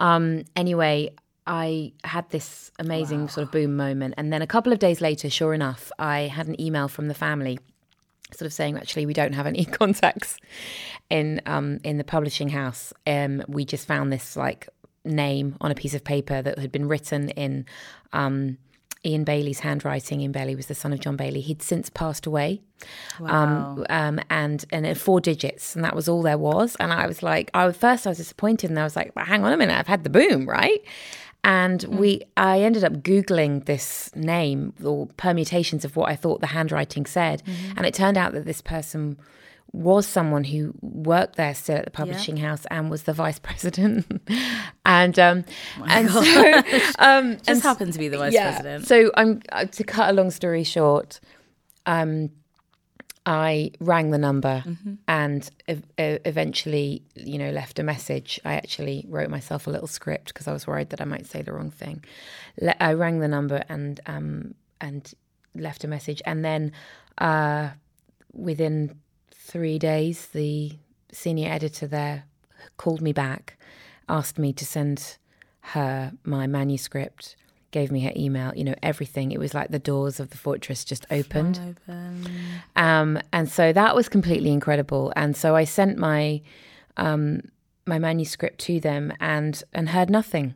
[0.00, 1.10] Um, anyway,
[1.46, 5.28] I had this amazing sort of boom moment, and then a couple of days later,
[5.28, 7.58] sure enough, I had an email from the family
[8.32, 10.38] sort of saying actually we don't have any contacts
[11.08, 14.68] in um in the publishing house um we just found this like
[15.04, 17.64] name on a piece of paper that had been written in
[18.12, 18.58] um
[19.06, 20.22] Ian Baillie's handwriting.
[20.22, 21.42] Ian Baillie was the son of John Baillie.
[21.42, 22.62] He'd since passed away,
[23.20, 26.74] um, um, and and it four digits, and that was all there was.
[26.80, 29.52] And I was like, I first I was disappointed, and I was like, hang on
[29.52, 30.82] a minute, I've had the boom, right?
[31.44, 36.48] And we, I ended up googling this name or permutations of what I thought the
[36.48, 37.42] handwriting said,
[37.76, 39.18] and it turned out that this person
[39.72, 44.06] was someone who worked there still at the publishing house and was the vice president,
[44.86, 45.44] and um,
[45.86, 46.62] and so
[46.98, 48.86] um, Just happened to be the vice president.
[48.86, 51.20] so I'm uh, to cut a long story short.
[51.86, 52.30] Um,
[53.26, 54.94] I rang the number Mm-hmm.
[55.08, 58.38] and ev- eventually, you know, left a message.
[58.44, 61.40] I actually wrote myself a little script because I was worried that I might say
[61.42, 62.04] the wrong thing.
[62.60, 65.12] Le- I rang the number and um, and
[65.54, 66.72] left a message, and then
[67.18, 67.70] uh,
[68.32, 68.96] within
[69.30, 70.72] three days, the
[71.12, 72.24] senior editor there
[72.76, 73.56] called me back,
[74.08, 75.16] asked me to send
[75.60, 77.36] her my manuscript,
[77.74, 79.32] gave me her email, you know, everything.
[79.32, 81.58] It was like the doors of the fortress just opened.
[81.58, 82.24] Open.
[82.76, 85.12] Um, and so that was completely incredible.
[85.16, 86.40] And so I sent my
[86.96, 87.40] um,
[87.84, 90.54] my manuscript to them and and heard nothing.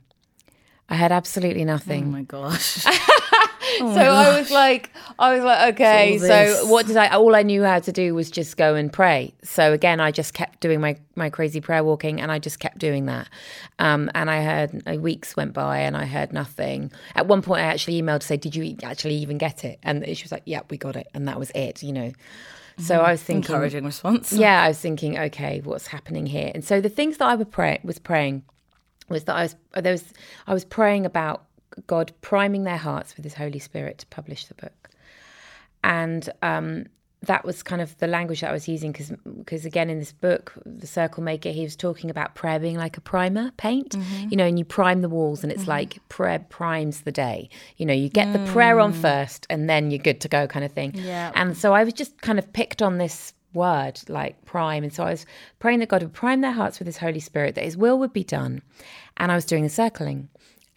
[0.88, 2.04] I had absolutely nothing.
[2.04, 2.86] Oh my gosh.
[3.78, 6.18] so I was like, I was like, okay.
[6.18, 7.08] So what did I?
[7.08, 9.34] All I knew how to do was just go and pray.
[9.42, 12.78] So again, I just kept doing my my crazy prayer walking, and I just kept
[12.78, 13.28] doing that.
[13.78, 16.92] Um, and I heard uh, weeks went by, and I heard nothing.
[17.14, 20.04] At one point, I actually emailed to say, "Did you actually even get it?" And
[20.16, 21.82] she was like, "Yeah, we got it," and that was it.
[21.82, 22.12] You know.
[22.80, 24.32] So I was thinking, Encouraging response.
[24.32, 26.52] yeah, I was thinking, okay, what's happening here?
[26.54, 28.44] And so the things that I would pray, was praying
[29.08, 30.04] was that I was there was
[30.46, 31.44] I was praying about
[31.86, 34.90] God priming their hearts with His Holy Spirit to publish the book,
[35.84, 36.86] and um,
[37.22, 40.12] that was kind of the language that I was using because because again in this
[40.12, 44.28] book, the Circle Maker, he was talking about prayer being like a primer paint, mm-hmm.
[44.30, 45.70] you know, and you prime the walls, and it's mm-hmm.
[45.70, 47.48] like prayer primes the day.
[47.76, 49.00] You know, you get the prayer on mm.
[49.00, 50.92] first, and then you're good to go, kind of thing.
[50.94, 51.32] Yeah.
[51.34, 54.84] And so I was just kind of picked on this word, like prime.
[54.84, 55.26] And so I was
[55.58, 58.12] praying that God would prime their hearts with His Holy Spirit, that His will would
[58.12, 58.62] be done.
[59.16, 60.28] And I was doing the circling.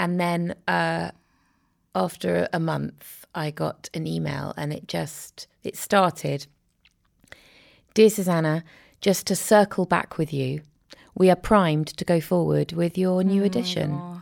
[0.02, 1.12] And then uh,
[1.94, 6.48] after a month, I got an email and it just, it started
[7.94, 8.64] Dear Susanna,
[9.02, 10.62] just to circle back with you,
[11.14, 14.22] we are primed to go forward with your new edition.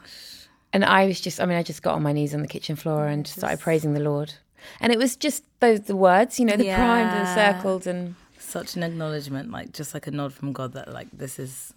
[0.74, 2.76] And I was just, I mean, I just got on my knees on the kitchen
[2.76, 4.34] floor and started praising the Lord.
[4.82, 8.16] And it was just those the words, you know, the primed and the circled and
[8.38, 11.74] Such an acknowledgement, like just like a nod from God that like this is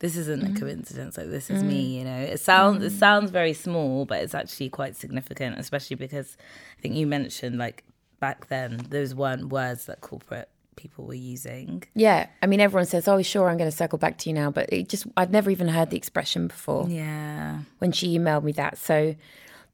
[0.00, 0.56] this isn't Mm-hmm.
[0.56, 1.16] a coincidence.
[1.18, 2.18] Like this is me, you know.
[2.20, 6.36] It sounds it sounds very small, but it's actually quite significant, especially because
[6.78, 7.84] I think you mentioned like
[8.20, 11.82] back then those weren't words that corporate people were using.
[11.94, 12.28] yeah.
[12.40, 14.72] I mean, everyone says, "Oh, sure, I'm going to circle back to you now," but
[14.72, 17.60] it just I'd never even heard the expression before Yeah.
[17.78, 18.78] when she emailed me that.
[18.78, 19.16] So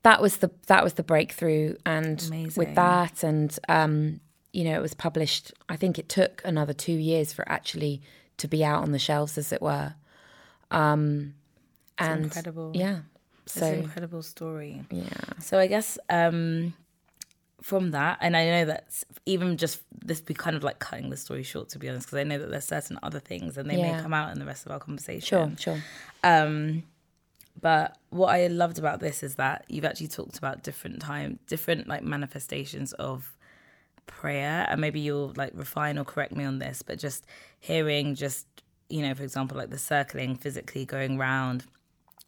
[0.03, 2.53] that was the that was the breakthrough, and Amazing.
[2.65, 4.21] with that, and um,
[4.55, 5.53] you know, it was published.
[5.69, 8.01] I think it took another two years for it actually
[8.39, 9.95] to be out on the shelves, as it were.
[10.75, 11.35] Um,
[11.99, 12.73] and incredible.
[12.75, 13.01] yeah.
[13.45, 14.83] It's So an incredible story.
[14.91, 15.05] yeah.
[15.41, 16.73] So I guess um,
[17.63, 21.17] from that, and I know that even just this be kind of like cutting the
[21.17, 23.77] story short, to be honest, because I know that there's certain other things, and they
[23.77, 25.57] may come out in the rest of our conversation.
[25.57, 25.83] Sure, sure.
[26.23, 26.85] Um,
[27.61, 31.87] but what I loved about this is that you've actually talked about different time, different
[31.87, 33.37] like manifestations of
[34.07, 37.27] prayer, and maybe you'll like refine or correct me on this, but just
[37.61, 38.47] hearing, just
[38.95, 41.65] you know, for example, like the circling physically going round,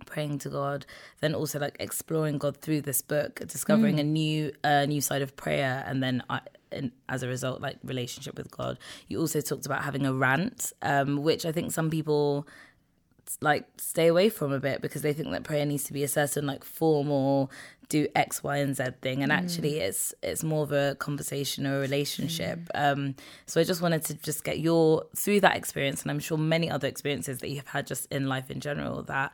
[0.05, 0.85] praying to God,
[1.21, 5.37] then also like exploring God through this book, discovering a new, a new side of
[5.37, 6.23] prayer, and then.
[6.29, 6.41] I,
[6.73, 8.77] and as a result, like relationship with God,
[9.07, 12.47] you also talked about having a rant, um, which I think some people
[13.41, 16.09] like stay away from a bit because they think that prayer needs to be a
[16.09, 17.49] certain like form or
[17.89, 19.23] do X, Y, and Z thing.
[19.23, 22.61] And actually it's it's more of a conversation or a relationship.
[22.75, 23.15] Um
[23.47, 26.71] so I just wanted to just get your through that experience and I'm sure many
[26.71, 29.33] other experiences that you have had just in life in general that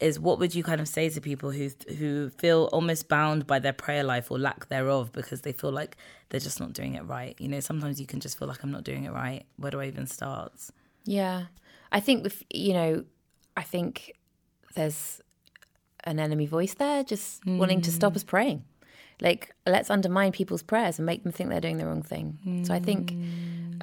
[0.00, 3.58] is what would you kind of say to people who who feel almost bound by
[3.60, 5.96] their prayer life or lack thereof because they feel like
[6.28, 7.36] they're just not doing it right.
[7.38, 9.44] You know, sometimes you can just feel like I'm not doing it right.
[9.56, 10.52] Where do I even start?
[11.04, 11.44] Yeah.
[11.92, 13.04] I think, with, you know,
[13.56, 14.16] I think
[14.74, 15.20] there's
[16.04, 18.64] an enemy voice there just wanting to stop us praying.
[19.20, 22.62] Like, let's undermine people's prayers and make them think they're doing the wrong thing.
[22.64, 23.14] So I think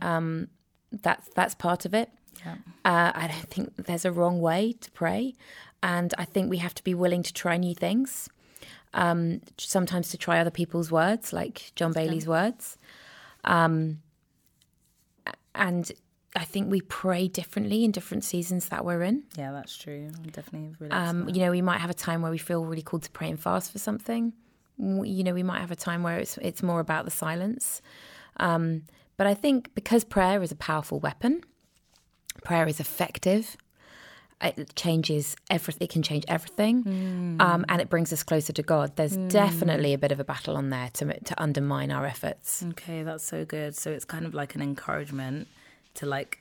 [0.02, 0.50] um,
[0.92, 2.10] that's, that's part of it.
[2.46, 2.56] Yeah.
[2.84, 5.34] Uh, I don't think there's a wrong way to pray.
[5.82, 8.30] And I think we have to be willing to try new things.
[8.94, 12.78] Um, sometimes to try other people's words, like John Baillie's words.
[13.46, 14.02] Um,
[15.54, 15.92] and
[16.36, 19.24] I think we pray differently in different seasons that we're in.
[19.36, 20.12] Yeah, that's true.
[20.24, 23.04] I definitely Um, you know, we might have a time where we feel really called
[23.04, 24.34] to pray and fast for something.
[24.78, 27.82] You know, we might have a time where it's it's more about the silence.
[28.38, 28.84] Um,
[29.18, 31.42] but I think because prayer is a powerful weapon,
[32.44, 33.58] prayer is effective.
[34.42, 35.84] It changes everything.
[35.84, 36.86] It can change everything,
[37.42, 38.96] um, and it brings us closer to God.
[38.96, 42.64] There's definitely a bit of a battle on there to to undermine our efforts.
[42.64, 43.76] Okay, that's so good.
[43.76, 45.50] So it's kind of like an encouragement
[46.00, 46.40] to like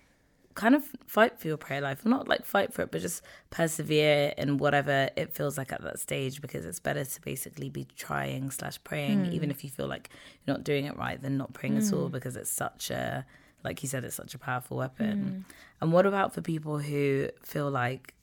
[0.54, 4.34] kind of fight for your prayer life, not like fight for it, but just persevere
[4.36, 8.50] in whatever it feels like at that stage because it's better to basically be trying
[8.50, 9.32] slash praying, hmm.
[9.32, 10.10] even if you feel like
[10.44, 12.12] you're not doing it right, than not praying at all hmm.
[12.12, 13.24] because it's such a
[13.64, 15.44] like you said, it's such a powerful weapon.
[15.48, 15.52] Hmm.
[15.80, 18.14] And what about for people who feel like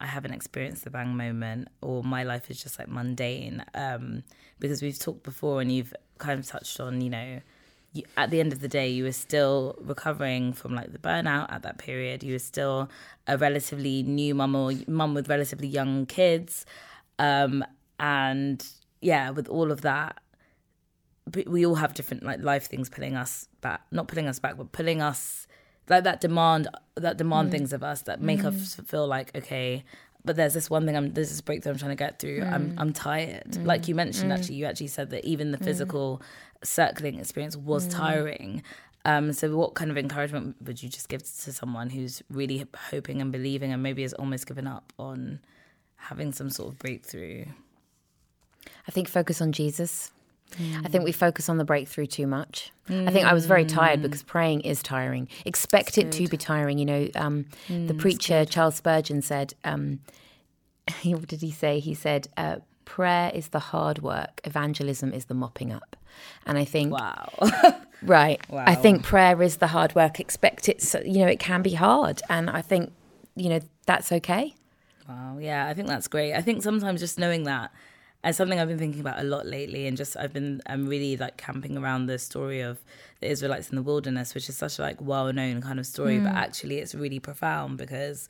[0.00, 3.64] I haven't experienced the bang moment or my life is just like mundane.
[3.74, 4.22] Um,
[4.58, 7.40] because we've talked before and you've kind of touched on, you know,
[7.94, 11.50] you, at the end of the day, you were still recovering from like the burnout
[11.52, 12.22] at that period.
[12.22, 12.90] You were still
[13.26, 16.66] a relatively new mum or mum with relatively young kids.
[17.18, 17.64] Um,
[17.98, 18.66] and
[19.00, 20.20] yeah, with all of that,
[21.46, 24.72] we all have different like life things pulling us back, not pulling us back, but
[24.72, 25.46] pulling us
[25.88, 29.84] like that demand that demand things of us that make us feel like okay
[30.24, 32.42] but there's this one thing i'm there's this breakthrough i'm trying to get through.
[32.42, 32.74] I'm mm.
[32.78, 33.50] i'm tired.
[33.50, 33.66] Mm.
[33.66, 34.34] Like you mentioned mm.
[34.34, 36.22] actually you actually said that even the physical
[36.62, 38.62] circling experience was tiring.
[39.04, 43.20] Um so what kind of encouragement would you just give to someone who's really hoping
[43.20, 45.40] and believing and maybe has almost given up on
[45.96, 47.44] having some sort of breakthrough?
[48.88, 50.10] I think focus on Jesus.
[50.58, 52.72] I think we focus on the breakthrough too much.
[52.88, 55.28] I think I was very tired because praying is tiring.
[55.44, 56.78] Expect it to be tiring.
[56.78, 60.00] You know, um, the preacher Charles Spurgeon said, um,
[61.04, 61.80] what did he say?
[61.80, 65.96] He said, uh, prayer is the hard work, evangelism is the mopping up.
[66.46, 67.28] And I think, wow
[68.02, 70.20] right, I think prayer is the hard work.
[70.20, 72.22] Expect it, so, you know, it can be hard.
[72.28, 72.92] And I think,
[73.34, 74.54] you know, that's okay.
[75.08, 76.34] Wow, yeah, I think that's great.
[76.34, 77.72] I think sometimes just knowing that
[78.24, 81.16] and something I've been thinking about a lot lately, and just I've been I'm really
[81.16, 82.78] like camping around the story of
[83.20, 86.16] the Israelites in the wilderness, which is such a like well known kind of story,
[86.16, 86.24] mm.
[86.24, 88.28] but actually it's really profound because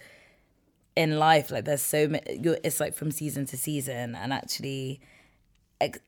[0.96, 2.22] in life like there's so many
[2.62, 5.00] it's like from season to season and actually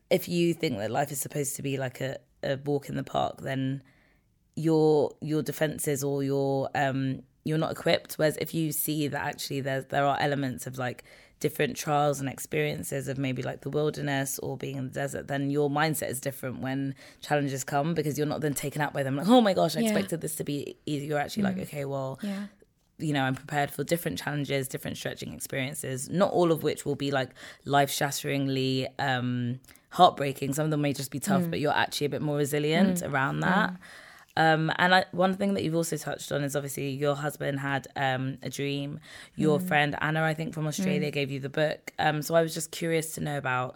[0.09, 3.03] if you think that life is supposed to be like a, a walk in the
[3.03, 3.83] park then
[4.55, 9.59] your your defenses or your um you're not equipped whereas if you see that actually
[9.59, 11.03] there's there are elements of like
[11.39, 15.49] different trials and experiences of maybe like the wilderness or being in the desert, then
[15.49, 19.15] your mindset is different when challenges come because you're not then taken out by them
[19.15, 19.89] like, oh my gosh, I yeah.
[19.89, 21.05] expected this to be easy.
[21.05, 21.57] You're actually mm.
[21.57, 22.47] like, okay, well, yeah
[22.99, 26.95] you know, I'm prepared for different challenges, different stretching experiences, not all of which will
[26.95, 27.29] be like
[27.63, 30.53] life shatteringly um, heartbreaking.
[30.53, 31.49] Some of them may just be tough, mm.
[31.51, 33.11] but you're actually a bit more resilient mm.
[33.11, 33.75] around that.
[34.37, 34.53] Mm.
[34.53, 37.87] Um, and I, one thing that you've also touched on is obviously your husband had
[37.95, 38.99] um, a dream.
[39.35, 39.67] Your mm.
[39.67, 41.13] friend Anna, I think from Australia, mm.
[41.13, 41.91] gave you the book.
[41.99, 43.75] Um, so I was just curious to know about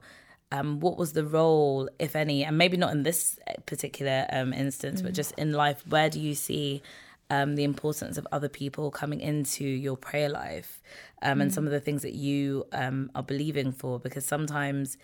[0.52, 5.02] um, what was the role, if any, and maybe not in this particular um, instance,
[5.02, 5.16] but mm.
[5.16, 6.82] just in life, where do you see
[7.30, 10.82] um, the importance of other people coming into your prayer life
[11.22, 11.44] um, mm.
[11.44, 14.00] and some of the things that you um, are believing for.
[14.00, 14.98] Because sometimes,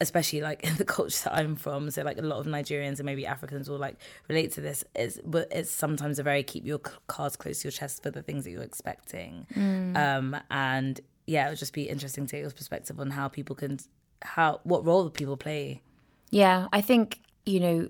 [0.00, 3.04] especially like in the culture that I'm from, so like a lot of Nigerians and
[3.04, 3.96] maybe Africans will like
[4.28, 4.84] relate to this.
[4.94, 8.22] It's but it's sometimes a very keep your cards close to your chest for the
[8.22, 9.46] things that you're expecting.
[9.54, 9.96] Mm.
[9.96, 13.56] Um, and yeah, it would just be interesting to get your perspective on how people
[13.56, 13.78] can
[14.22, 15.82] how what role people play.
[16.30, 17.88] Yeah, I think you know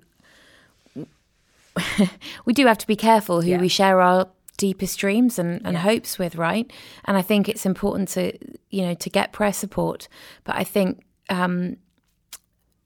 [2.45, 3.61] we do have to be careful who yeah.
[3.61, 5.81] we share our deepest dreams and, and yeah.
[5.81, 6.71] hopes with, right?
[7.05, 8.37] And I think it's important to,
[8.71, 10.09] you know, to get prayer support.
[10.45, 11.77] But I think um,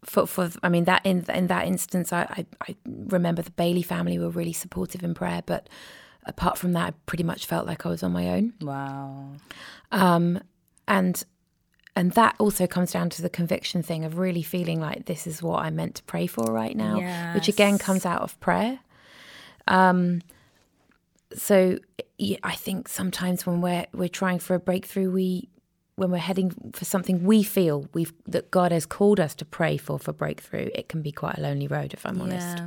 [0.04, 3.84] for, for I mean that in in that instance, I, I, I remember the Baillie
[3.84, 5.68] family were really supportive in prayer, but
[6.24, 8.54] apart from that, I pretty much felt like I was on my own.
[8.60, 9.32] Wow.
[9.90, 10.40] Um,
[10.86, 11.24] and
[11.96, 15.42] and that also comes down to the conviction thing of really feeling like this is
[15.42, 17.34] what I'm meant to pray for right now, yes.
[17.34, 18.78] which again comes out of prayer.
[19.66, 20.22] Um,
[21.34, 21.78] so
[22.42, 25.48] I think sometimes when we're we're trying for a breakthrough, we
[25.98, 29.76] when we're heading for something we feel we've that God has called us to pray
[29.76, 32.58] for for breakthrough, it can be quite a lonely road if I'm honest.
[32.58, 32.66] Yeah,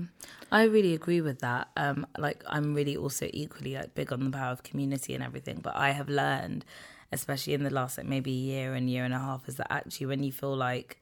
[0.52, 1.70] I really agree with that.
[1.78, 5.60] Um, like I'm really also equally like big on the power of community and everything,
[5.62, 6.66] but I have learned
[7.14, 10.08] especially in the last like maybe year and year and a half, is that actually
[10.08, 11.02] when you feel like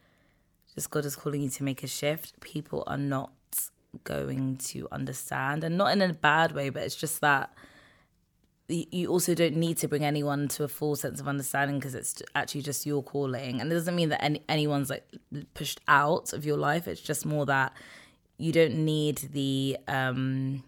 [0.76, 3.32] just God is calling you to make a shift, people are not
[4.04, 7.52] going to understand, and not in a bad way, but it's just that
[8.70, 12.22] you also don't need to bring anyone to a full sense of understanding because it's
[12.36, 13.60] actually just your calling.
[13.60, 15.04] And it doesn't mean that any, anyone's like
[15.56, 16.88] pushed out of your life.
[16.88, 17.74] It's just more that
[18.38, 20.64] you don't need the um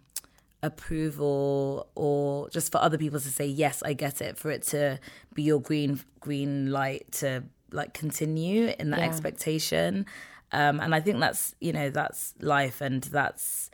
[0.63, 4.99] approval or just for other people to say yes i get it for it to
[5.33, 9.05] be your green green light to like continue in that yeah.
[9.05, 10.05] expectation.
[10.51, 13.71] Um and i think that's you know that's life and that's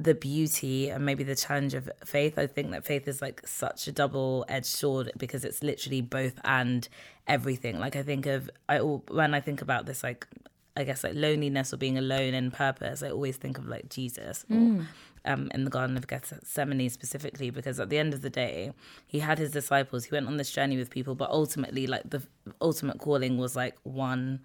[0.00, 3.86] the beauty and maybe the challenge of faith i think that faith is like such
[3.86, 6.88] a double edged sword because it's literally both and
[7.26, 10.26] everything like i think of i when i think about this like
[10.74, 14.46] i guess like loneliness or being alone in purpose i always think of like jesus
[14.50, 14.86] mm.
[15.26, 18.72] um, in the Garden of Gethsemane specifically, because at the end of the day,
[19.06, 20.04] he had his disciples.
[20.04, 22.22] He went on this journey with people, but ultimately, like the
[22.62, 24.40] ultimate calling was like one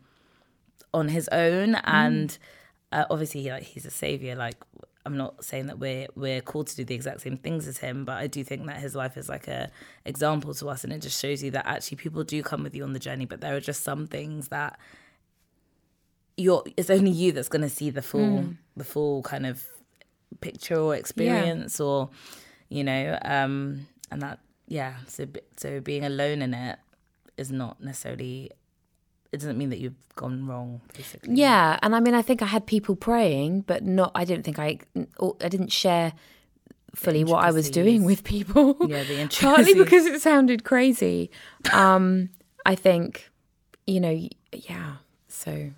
[0.94, 1.82] on his own, mm.
[1.86, 2.38] and
[2.92, 4.36] uh, obviously, he, like he's a savior.
[4.36, 4.56] Like
[5.06, 8.06] I'm not saying that we're we're called to do the exact same things as him,
[8.06, 9.70] but I do think that his life is like a
[10.04, 12.84] example to us, and it just shows you that actually people do come with you
[12.84, 14.80] on the journey, but there are just some things that
[16.38, 16.64] you're.
[16.76, 18.58] It's only you that's going to see the full mm.
[18.76, 19.66] the full kind of
[20.42, 21.86] picture or experience yeah.
[21.86, 22.10] or
[22.70, 26.80] you know um and that yeah so so being alone in it
[27.38, 28.52] is not necessarily
[29.36, 31.36] it doesn't mean that you've gone wrong basically.
[31.36, 34.58] Yeah and i mean i think i had people praying but not i didn't think
[34.60, 34.80] i
[35.42, 36.14] i didn't share
[36.96, 38.78] fully what i was doing with people.
[38.88, 41.30] Yeah the partly because it sounded crazy.
[41.74, 42.30] Um
[42.66, 43.30] i think
[43.86, 44.16] you know
[44.54, 44.96] yeah
[45.28, 45.72] so.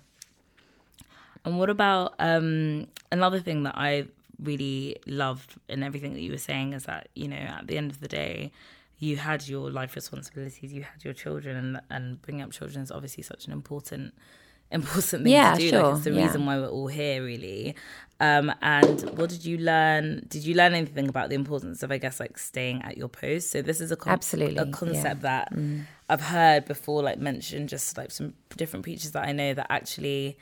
[1.44, 4.06] And what about um another thing that i
[4.40, 7.90] really loved in everything that you were saying is that you know at the end
[7.90, 8.52] of the day
[8.98, 12.90] you had your life responsibilities you had your children and and bringing up children is
[12.90, 14.14] obviously such an important
[14.70, 15.82] important thing yeah, to do sure.
[15.82, 16.26] like it's the yeah.
[16.26, 17.74] reason why we're all here really
[18.20, 21.96] um, and what did you learn did you learn anything about the importance of i
[21.96, 25.46] guess like staying at your post so this is a con- absolutely a concept yeah.
[25.46, 25.82] that mm.
[26.10, 30.36] i've heard before like mentioned just like some different preachers that i know that actually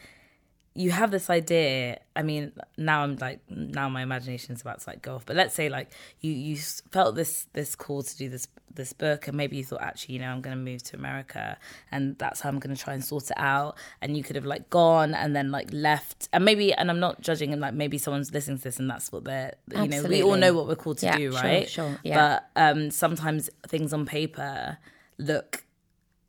[0.76, 4.90] you have this idea i mean now i'm like now my imagination is about to
[4.90, 8.28] like go off but let's say like you you felt this this call to do
[8.28, 10.96] this this book and maybe you thought actually you know i'm going to move to
[10.96, 11.56] america
[11.90, 14.44] and that's how i'm going to try and sort it out and you could have
[14.44, 17.96] like gone and then like left and maybe and i'm not judging and like maybe
[17.96, 20.20] someone's listening to this and that's what they're you Absolutely.
[20.20, 22.40] know we all know what we're called to yeah, do right sure, sure yeah.
[22.54, 24.76] but um sometimes things on paper
[25.18, 25.64] look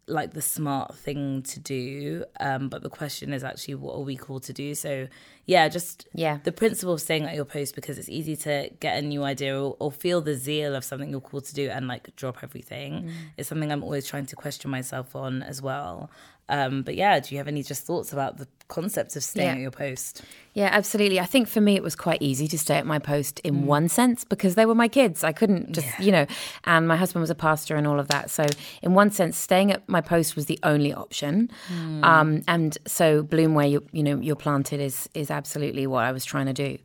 [0.07, 4.15] like the smart thing to do um but the question is actually what are we
[4.15, 4.73] called to do?
[4.73, 5.07] So
[5.45, 6.39] yeah just yeah.
[6.43, 9.59] the principle of staying at your post because it's easy to get a new idea
[9.61, 13.03] or, or feel the zeal of something you're called to do and like drop everything.
[13.03, 13.11] Mm.
[13.37, 16.09] is something i'm always trying to question myself on as well.
[16.49, 19.53] Um but yeah do you have any just thoughts about the concept of staying yeah.
[19.53, 20.23] at your post
[20.57, 21.19] yeah, absolutely.
[21.19, 23.65] I think for me, it was quite easy to stay at my post in mm.
[23.65, 25.23] one sense because they were my kids.
[25.23, 26.01] I couldn't just, yeah.
[26.03, 26.25] you know,
[26.63, 28.31] and my husband was a pastor and all of that.
[28.31, 28.47] So,
[28.81, 31.51] in one sense, staying at my post was the only option.
[31.71, 32.03] Mm.
[32.03, 36.11] Um, and so, bloom where you, you know you're planted is is absolutely what I
[36.11, 36.79] was trying to do.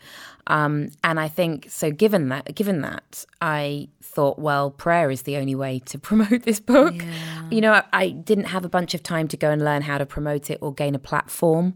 [0.48, 1.90] Um, and I think so.
[1.90, 6.60] Given that, given that, I thought, well, prayer is the only way to promote this
[6.60, 6.96] book.
[6.96, 7.48] Yeah.
[7.50, 9.96] You know, I, I, didn't have a bunch of time to go and learn how
[9.96, 11.71] to promote it or gain a platform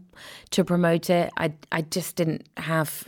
[0.51, 1.31] to promote it.
[1.37, 3.07] I, I just didn't have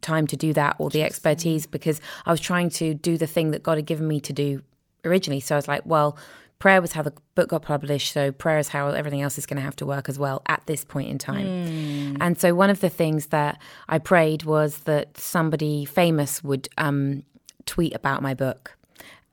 [0.00, 3.50] time to do that or the expertise because I was trying to do the thing
[3.52, 4.62] that God had given me to do
[5.04, 5.40] originally.
[5.40, 6.16] So I was like, well,
[6.58, 9.56] prayer was how the book got published so prayer is how everything else is going
[9.56, 12.16] to have to work as well at this point in time mm.
[12.20, 17.22] and so one of the things that i prayed was that somebody famous would um,
[17.66, 18.78] tweet about my book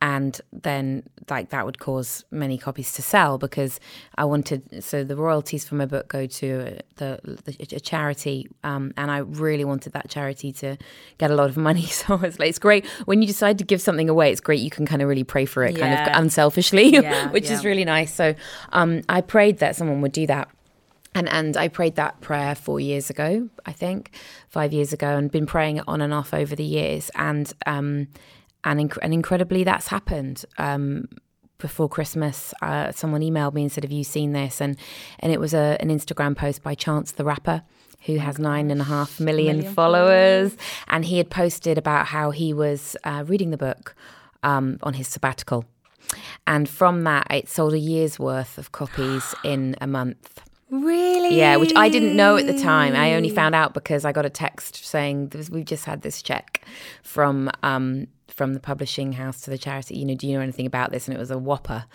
[0.02, 3.80] and then like that would cause many copies to sell because
[4.16, 8.94] I wanted so the royalties for my book go to the, the a charity um,
[8.98, 10.78] and I really wanted that charity to
[11.20, 13.82] get a lot of money so it's like it's great when you decide to give
[13.82, 15.80] something away it's great you can kind of really pray for it yeah.
[15.80, 17.54] kind of unselfishly yeah, which yeah.
[17.54, 18.34] is really nice so
[18.74, 20.50] um, I prayed that someone would do that
[21.14, 24.12] and and I prayed that prayer four years ago, I think,
[24.48, 27.12] five years ago, and been praying it on and off over the years.
[27.16, 28.08] And um,
[28.64, 30.46] and inc- and incredibly, that's happened.
[30.58, 31.08] Um,
[31.58, 34.78] before Christmas, uh, someone emailed me and said, "Have you seen this?" and
[35.20, 37.64] and it was a, an Instagram post by Chance the rapper,
[38.06, 40.58] who has nine and a half million, million followers,
[40.88, 43.96] and he had posted about how he was uh, reading the book
[44.44, 45.66] um, on his sabbatical,
[46.48, 50.42] and from that, it sold a year's worth of copies in a month.
[50.72, 51.36] Really?
[51.38, 52.96] Yeah, which I didn't know at the time.
[52.96, 56.66] I only found out because I got a text saying we've just had this check
[57.04, 60.66] from um, from the publishing house to the charity, you know, do you know anything
[60.66, 61.08] about this?
[61.08, 61.86] And it was a whopper.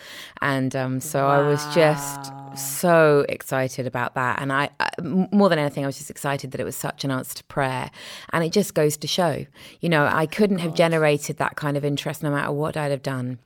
[0.40, 1.40] And um, so wow.
[1.40, 4.40] I was just so excited about that.
[4.40, 7.10] And I, I, more than anything, I was just excited that it was such an
[7.10, 7.90] answer to prayer.
[8.32, 9.46] And it just goes to show,
[9.80, 13.02] you know, I couldn't have generated that kind of interest no matter what I'd have
[13.02, 13.38] done.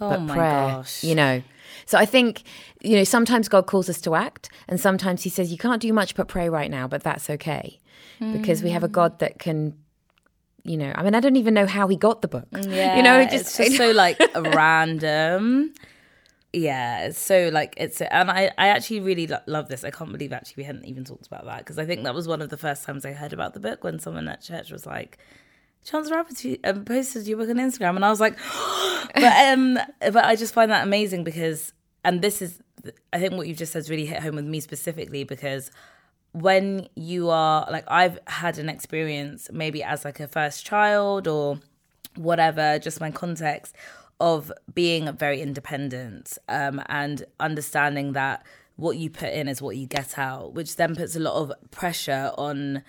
[0.00, 1.02] Oh but my prayer, gosh.
[1.02, 1.42] you know.
[1.86, 2.44] So I think,
[2.82, 5.92] you know, sometimes God calls us to act, and sometimes He says, you can't do
[5.92, 7.80] much but pray right now, but that's okay.
[8.20, 8.32] Mm.
[8.32, 9.74] Because we have a God that can
[10.68, 12.46] you know, I mean, I don't even know how he got the book.
[12.52, 15.72] Yeah, you know, it just, it's just so like random.
[16.52, 19.84] Yeah, it's so like it's and I I actually really lo- love this.
[19.84, 22.28] I can't believe actually we hadn't even talked about that because I think that was
[22.28, 24.86] one of the first times I heard about the book when someone at church was
[24.86, 25.18] like.
[25.84, 28.36] Chance Rapper um, posted your book on Instagram, and I was like,
[29.14, 31.72] but um, but I just find that amazing because,
[32.04, 32.60] and this is,
[33.12, 35.70] I think what you've just said really hit home with me specifically because
[36.40, 41.60] when you are like I've had an experience maybe as like a first child or
[42.16, 43.74] whatever, just my context
[44.20, 48.44] of being very independent um, and understanding that
[48.76, 51.52] what you put in is what you get out, which then puts a lot of
[51.70, 52.82] pressure on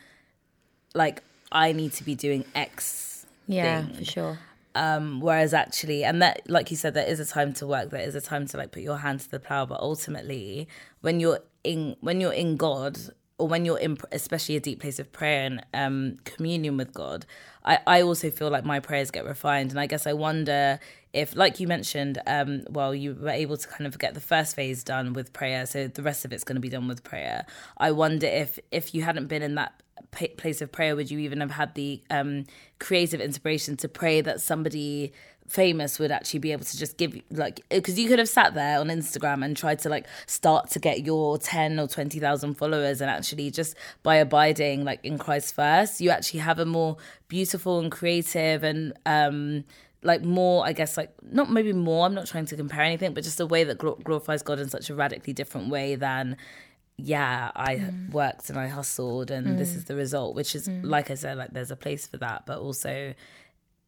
[0.93, 3.25] like I need to be doing X.
[3.47, 3.95] Yeah, thing.
[3.95, 4.39] for sure.
[4.75, 7.89] Um, whereas actually, and that, like you said, there is a time to work.
[7.89, 9.65] There is a time to like put your hand to the plow.
[9.65, 10.67] But ultimately,
[11.01, 12.99] when you're in, when you're in God,
[13.39, 17.25] or when you're in especially a deep place of prayer and um, communion with God,
[17.63, 19.71] I, I also feel like my prayers get refined.
[19.71, 20.79] And I guess I wonder
[21.13, 24.55] if, like you mentioned, um, well, you were able to kind of get the first
[24.55, 27.45] phase done with prayer, so the rest of it's going to be done with prayer.
[27.77, 29.81] I wonder if if you hadn't been in that
[30.37, 32.45] place of prayer, would you even have had the um,
[32.79, 35.13] creative inspiration to pray that somebody
[35.49, 38.79] famous would actually be able to just give like because you could have sat there
[38.79, 43.09] on Instagram and tried to like start to get your 10 or 20,000 followers and
[43.09, 46.97] actually just by abiding like in Christ first you actually have a more
[47.27, 49.63] beautiful and creative and um
[50.01, 53.21] like more i guess like not maybe more i'm not trying to compare anything but
[53.21, 56.37] just a way that glorifies god in such a radically different way than
[56.95, 58.09] yeah i mm.
[58.11, 59.57] worked and i hustled and mm.
[59.57, 60.81] this is the result which is mm.
[60.85, 63.13] like i said like there's a place for that but also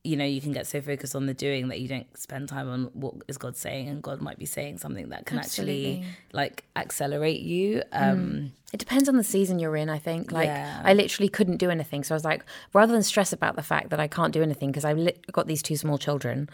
[0.04, 2.68] you know, you can get so focused on the doing that you don't spend time
[2.68, 5.98] on what is God saying, and God might be saying something that can Absolutely.
[5.98, 7.84] actually like accelerate you.
[7.92, 10.32] Um, It depends on the season you're in, I think.
[10.32, 10.82] Like, Yeah.
[10.84, 12.04] I literally couldn't do anything.
[12.04, 12.44] So I was like,
[12.74, 15.62] rather than stress about the fact that I can't do anything because I've got these
[15.62, 16.50] two small children,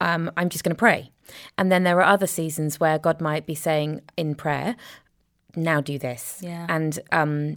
[0.00, 1.10] um, I'm just going to pray.
[1.58, 4.76] And then there are other seasons where God might be saying in prayer,
[5.56, 6.38] now do this.
[6.42, 6.66] Yeah.
[6.68, 7.56] And, um,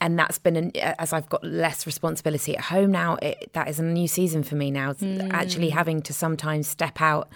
[0.00, 3.16] and that's been an, as I've got less responsibility at home now.
[3.22, 4.90] It, that is a new season for me now.
[4.90, 7.28] It's Actually, having to sometimes step out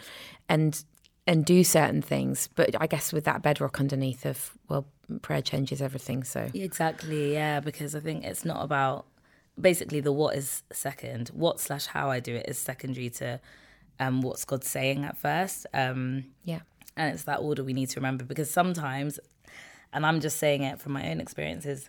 [0.48, 0.82] and
[1.26, 2.48] and do certain things.
[2.54, 4.86] But I guess with that bedrock underneath of well,
[5.22, 6.24] prayer changes everything.
[6.24, 9.06] So Exactly, yeah, because I think it's not about
[9.58, 11.28] basically the what is second.
[11.32, 13.40] What slash how I do it is secondary to
[13.98, 15.66] um, what's God saying at first.
[15.72, 16.60] Um, yeah,
[16.96, 19.18] and it's that order we need to remember because sometimes,
[19.92, 21.88] and I'm just saying it from my own experiences,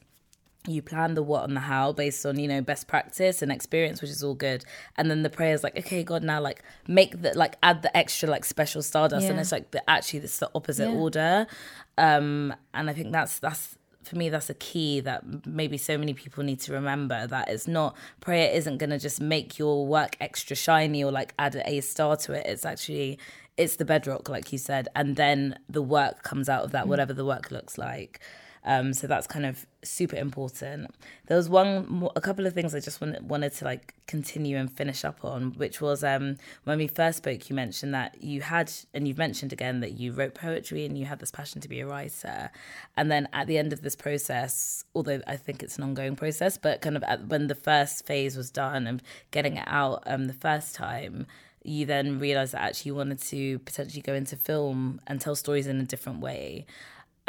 [0.67, 3.99] you plan the what and the how based on you know best practice and experience
[4.01, 4.63] which is all good.
[4.95, 7.95] And then the prayer is like okay god now like make the like add the
[7.97, 9.27] extra like special stardust.
[9.27, 10.95] And it's like the actually it's the opposite Yeah.
[10.99, 11.47] order.
[11.97, 16.13] Um and i think that's that's for me that's a key that maybe so many
[16.13, 20.17] people need to remember that it's not prayer isn't going to just make your work
[20.19, 22.45] extra shiny or like add a star to it.
[22.47, 23.19] It's actually
[23.57, 24.87] it's the bedrock like you said.
[24.95, 28.19] And then the work comes out of that whatever the work looks like
[28.63, 30.93] um, so that's kind of super important.
[31.27, 34.71] There was one, a couple of things I just wanted, wanted to like continue and
[34.71, 38.71] finish up on, which was um, when we first spoke, you mentioned that you had,
[38.93, 41.79] and you've mentioned again that you wrote poetry and you had this passion to be
[41.79, 42.51] a writer.
[42.95, 46.57] And then at the end of this process, although I think it's an ongoing process,
[46.57, 49.01] but kind of at, when the first phase was done and
[49.31, 51.25] getting it out um, the first time,
[51.63, 55.67] you then realized that actually you wanted to potentially go into film and tell stories
[55.67, 56.65] in a different way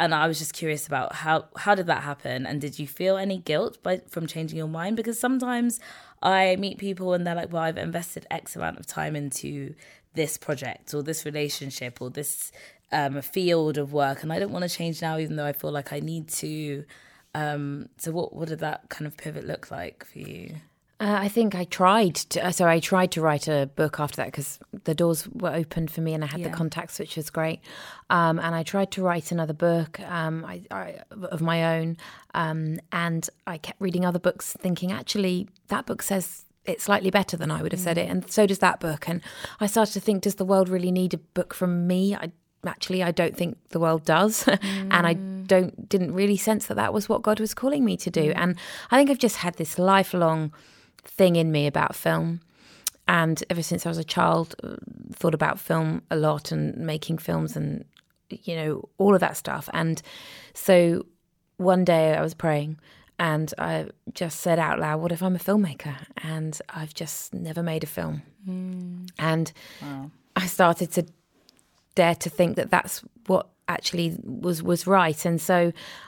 [0.03, 3.15] and I was just curious about how how did that happen, and did you feel
[3.15, 4.97] any guilt by from changing your mind?
[4.97, 5.79] Because sometimes
[6.21, 9.75] I meet people and they're like, "Well, I've invested X amount of time into
[10.13, 12.51] this project or this relationship or this
[12.91, 15.71] um, field of work, and I don't want to change now, even though I feel
[15.71, 16.83] like I need to."
[17.33, 20.55] Um, so, what what did that kind of pivot look like for you?
[20.99, 22.15] Uh, I think I tried.
[22.15, 25.51] To, uh, so I tried to write a book after that because the doors were
[25.51, 26.49] open for me and I had Yeah.
[26.49, 27.59] the contacts, which was great.
[28.09, 30.95] Um, and I tried to write another book um, I, I,
[31.31, 31.97] of my own,
[32.33, 37.35] um, and I kept reading other books, thinking actually that book says it's slightly better
[37.35, 39.09] than I would have said it, and so does that book.
[39.09, 39.19] And
[39.59, 42.15] I started to think, does the world really need a book from me?
[42.15, 42.31] I
[42.65, 46.93] actually I don't think the world does, and I don't didn't really sense that that
[46.93, 48.31] was what God was calling me to do.
[48.35, 48.55] And
[48.91, 50.53] I think I've just had this lifelong
[51.03, 52.41] thing in me about film.
[53.07, 54.75] And ever since I was a child, uh,
[55.13, 57.85] thought about film a lot and making films and
[58.29, 59.69] you know all of that stuff.
[59.73, 60.01] And
[60.53, 61.05] so
[61.57, 62.79] one day I was praying
[63.19, 67.61] and I just said out loud, "What if I'm a filmmaker?" And I've just never
[67.61, 68.23] made a film.
[69.19, 69.51] And
[70.35, 71.05] I started to
[71.95, 75.25] dare to think that that's what actually was was right.
[75.25, 75.57] And so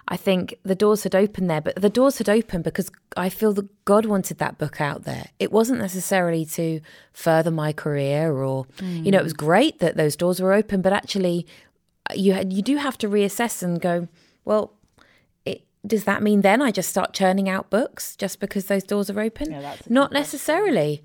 [0.08, 3.54] i think the doors had opened there but the doors had opened because i feel
[3.54, 5.26] that god wanted that book out there.
[5.40, 6.80] It wasn't necessarily to
[7.12, 10.94] further my career or you know it was great that those doors were open but
[10.94, 11.48] actually
[12.14, 14.08] you had, you do have to reassess and go
[14.44, 14.74] well
[15.94, 19.20] does that mean then i just start churning out books just because those doors are
[19.20, 19.52] open?
[19.52, 20.14] Yeah, not good question.
[20.14, 21.04] necessarily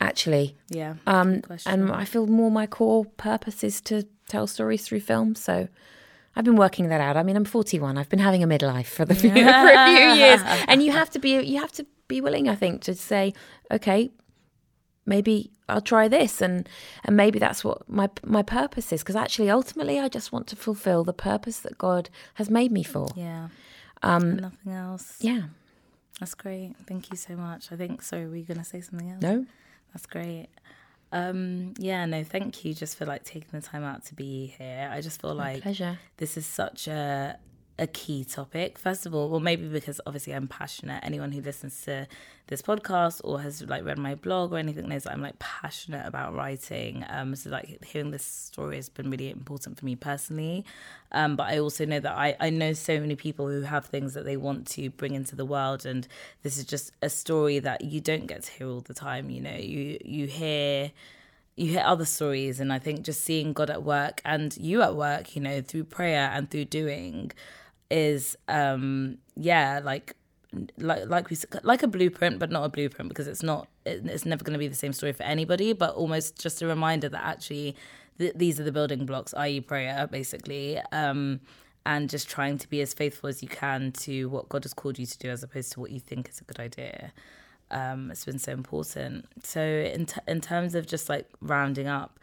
[0.00, 0.56] actually.
[0.68, 5.34] Yeah, um, and I feel more my core purpose is to tell stories through film.
[5.34, 5.68] So
[6.38, 7.16] I've been working that out.
[7.16, 7.98] I mean, I'm 41.
[7.98, 11.10] I've been having a midlife for the few, for a few years, and you have
[11.10, 13.34] to be you have to be willing, I think, to say,
[13.72, 14.12] okay,
[15.04, 16.68] maybe I'll try this, and
[17.04, 19.02] and maybe that's what my my purpose is.
[19.02, 22.84] Because actually, ultimately, I just want to fulfill the purpose that God has made me
[22.84, 23.08] for.
[23.16, 23.48] yeah.
[24.00, 25.16] Um, nothing else.
[25.20, 25.42] Yeah.
[26.20, 26.74] That's great.
[26.86, 27.72] Thank you so much.
[27.72, 28.00] I think.
[28.02, 29.20] Sorry, were you going to say something else?
[29.22, 29.44] No.
[29.92, 30.46] That's great.
[31.10, 34.90] Um, yeah, no, thank you just for like taking the time out to be here.
[34.92, 35.98] I just feel like Pleasure.
[36.18, 37.38] this is such a
[37.78, 38.78] a key topic.
[38.78, 41.00] First of all, well, maybe because obviously I'm passionate.
[41.04, 42.08] Anyone who listens to
[42.48, 46.04] this podcast or has like read my blog or anything knows that I'm like passionate
[46.06, 47.04] about writing.
[47.08, 50.64] Um, so like hearing this story has been really important for me personally.
[51.12, 54.14] Um, but I also know that I I know so many people who have things
[54.14, 56.08] that they want to bring into the world, and
[56.42, 59.30] this is just a story that you don't get to hear all the time.
[59.30, 60.90] You know, you you hear
[61.54, 64.94] you hear other stories and i think just seeing god at work and you at
[64.94, 67.32] work you know through prayer and through doing
[67.90, 70.14] is um yeah like
[70.78, 74.24] like like we like a blueprint but not a blueprint because it's not it, it's
[74.24, 77.24] never going to be the same story for anybody but almost just a reminder that
[77.24, 77.76] actually
[78.18, 81.40] th- these are the building blocks i.e prayer basically um
[81.86, 84.98] and just trying to be as faithful as you can to what god has called
[84.98, 87.12] you to do as opposed to what you think is a good idea
[87.70, 89.26] um, it's been so important.
[89.42, 92.18] So in t- in terms of just like rounding up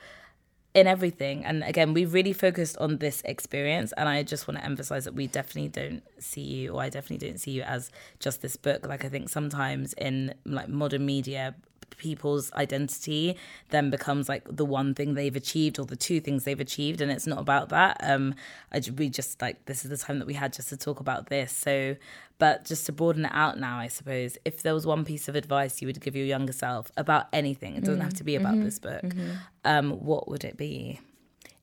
[0.76, 4.66] in everything, and again, we really focused on this experience, and I just want to
[4.66, 8.42] emphasize that we definitely don't see you, or I definitely don't see you as just
[8.42, 8.86] this book.
[8.86, 11.56] Like I think sometimes in like modern media,
[11.98, 13.38] people's identity
[13.70, 17.12] then becomes like the one thing they've achieved or the two things they've achieved and
[17.12, 17.98] it's not about that.
[18.02, 18.36] Um
[18.72, 21.28] I, we just like this is the time that we had just to talk about
[21.30, 21.52] this.
[21.52, 21.96] So
[22.38, 25.36] but just to broaden it out now i suppose if there was one piece of
[25.38, 28.56] advice you would give your younger self about anything it doesn't have to be about
[28.56, 28.64] Mm-hmm.
[28.66, 29.06] this book
[29.64, 31.00] um what would it be?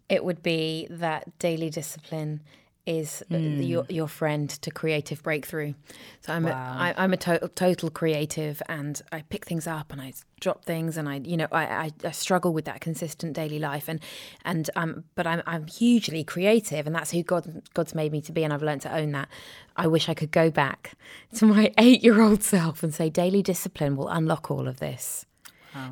[0.08, 2.40] It would be that daily discipline
[2.84, 3.60] is uh, Hmm.
[3.60, 5.74] your your friend to creative breakthrough.
[6.22, 6.50] So I'm Wow.
[6.50, 10.64] a, I, I'm a to- total creative, and I pick things up and I drop
[10.64, 14.00] things, and I you know I, I, I struggle with that consistent daily life, and
[14.44, 18.32] and um but I'm I'm hugely creative, and that's who God God's made me to
[18.32, 19.28] be, and I've learned to own that.
[19.76, 20.94] I wish I could go back
[21.36, 25.24] to my eight year old self and say daily discipline will unlock all of this,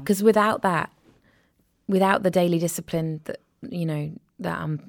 [0.02, 0.90] because without that
[1.88, 4.10] without the daily discipline that you know
[4.40, 4.80] that um,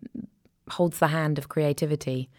[0.69, 2.29] holds the hand of creativity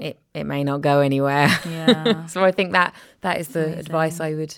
[0.00, 1.48] it it may not go anywhere.
[1.68, 2.26] Yeah.
[2.28, 4.56] So i think that that is the advice i would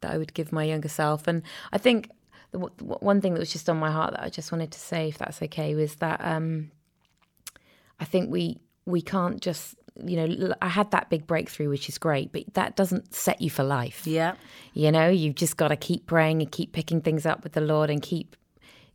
[0.00, 1.26] that i would give my younger self.
[1.26, 1.42] And
[1.72, 2.10] i think
[2.52, 5.08] the one thing that was just on my heart that i just wanted to say
[5.08, 6.70] if that's okay was that um
[7.98, 11.98] i think we we can't just you know I had that big breakthrough which is
[11.98, 14.06] great but that doesn't set you for life.
[14.06, 14.34] Yeah.
[14.72, 17.60] You know, you've just got to keep praying and keep picking things up with the
[17.60, 18.34] Lord and keep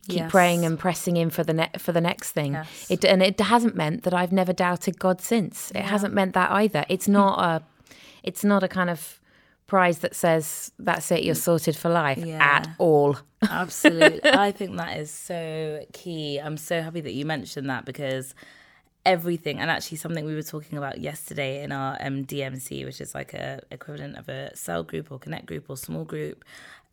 [0.08, 0.30] keep Yes.
[0.30, 2.52] praying and pressing in for the ne- for the next thing.
[2.54, 2.90] Yes.
[2.90, 5.70] It and it hasn't meant that I've never doubted God since.
[5.74, 6.84] It hasn't meant that either.
[6.88, 7.62] It's not a
[8.22, 9.20] it's not a kind of
[9.66, 12.42] prize that says that's it, you're sorted for life Yeah.
[12.42, 13.16] at all.
[13.48, 14.20] Absolutely.
[14.32, 16.38] I think that is so key.
[16.38, 18.34] I'm so happy that you mentioned that because
[19.06, 23.14] everything and actually something we were talking about yesterday in our um, DMC, which is
[23.14, 26.44] like a equivalent of a cell group or connect group or small group,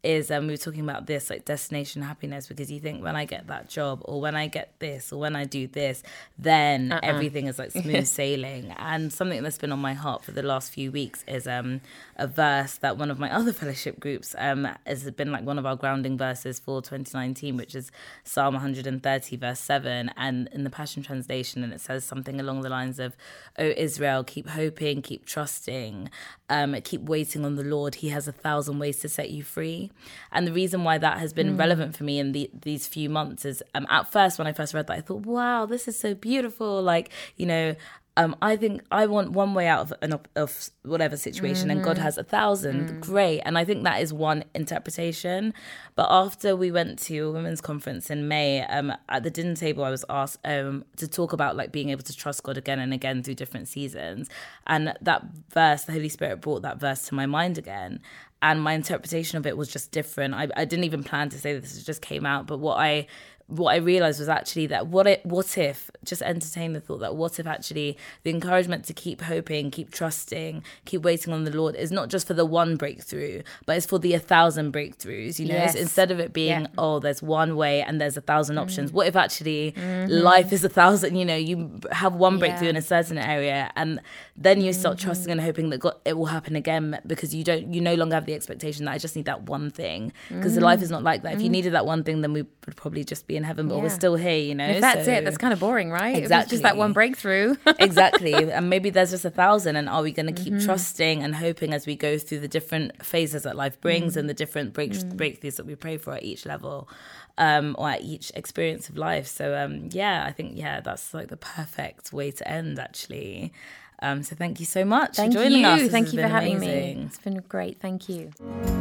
[0.08, 3.26] is um, we were talking about this like destination happiness because you think when I
[3.26, 6.01] get that job or when I get this or when I do this,
[6.39, 8.74] then everything is like smooth sailing.
[8.78, 11.82] And something that's been on my heart for the last few weeks is um,
[12.16, 15.66] a verse that one of my other fellowship groups um, has been like one of
[15.66, 17.91] our grounding verses for 2019, which is
[18.24, 20.10] Psalm 130, verse 7.
[20.16, 23.18] And in the Passion Translation, and it says something along the lines of,
[23.60, 26.10] O Israel, keep hoping, keep trusting,
[26.50, 27.95] um, keep waiting on the Lord.
[27.95, 29.91] He has a thousand ways to set you free.
[30.32, 33.45] And the reason why that has been relevant for me in the, these few months
[33.45, 36.14] is um, at first, when I first read that, I thought, wow, this is so
[36.14, 36.82] beautiful.
[36.82, 37.76] Like, you know,
[38.18, 41.84] um, I think I want one way out of an op- of whatever situation, and
[41.84, 42.99] God has a thousand.
[42.99, 45.53] Great, and I think that is one interpretation.
[45.93, 49.84] But after we went to a women's conference in May, um, at the dinner table,
[49.84, 52.91] I was asked um, to talk about like being able to trust God again and
[52.91, 54.30] again through different seasons,
[54.65, 58.01] and that verse, the Holy Spirit brought that verse to my mind again.
[58.41, 60.36] And my interpretation of it was just different.
[60.36, 62.47] I, I didn't even plan to say this; it just came out.
[62.47, 63.05] But what I
[63.48, 67.16] what I realized was actually that what it what if just entertain the thought that
[67.16, 71.76] what if actually the encouragement to keep hoping, keep trusting, keep waiting on the Lord
[71.76, 75.39] is not just for the one breakthrough, but it's for the a thousand breakthroughs.
[75.39, 75.76] You know, Yes.
[75.76, 76.68] instead of it being Yeah.
[76.78, 78.64] oh, there's one way and there's a thousand mm-hmm.
[78.64, 78.91] options.
[78.91, 80.12] What if actually mm-hmm.
[80.12, 81.16] life is a thousand?
[81.16, 82.72] You know, you have one breakthrough Yeah.
[82.72, 84.02] in a certain area, and
[84.36, 85.06] then you start mm-hmm.
[85.06, 88.16] trusting and hoping that God, it will happen again because you don't you no longer
[88.16, 91.22] have the expectation that I just need that one thing because life is not like
[91.22, 91.36] that.
[91.36, 93.80] If you needed that one thing, then we would probably just be in heaven, but
[93.82, 94.38] we're still here.
[94.38, 96.18] You know, If that's So- it, that's kind of boring, right?
[96.18, 97.56] It's just that one breakthrough.
[97.80, 98.34] exactly.
[98.34, 101.74] And maybe there's just a thousand and are we going to keep trusting and hoping
[101.74, 105.56] as we go through the different phases that life brings and the different break- breakthroughs
[105.58, 106.90] that we pray for at each level
[107.38, 109.28] um, or at each experience of life.
[109.28, 113.54] So um, yeah i think yeah that's like the perfect way to end actually
[114.02, 115.68] um, so thank you so much Thank for joining you.
[115.68, 117.00] us This Thank you for having amazing.
[117.00, 117.06] me.
[117.06, 117.80] It's been great.
[117.80, 118.32] Thank you.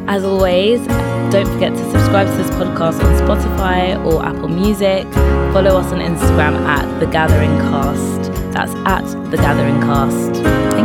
[0.08, 0.80] As always,
[1.32, 5.04] don't forget to subscribe to this podcast on Spotify or Apple Music.
[5.54, 8.30] Follow us on Instagram at The Gathering Cast.
[8.52, 10.75] That's at The Gathering Cast.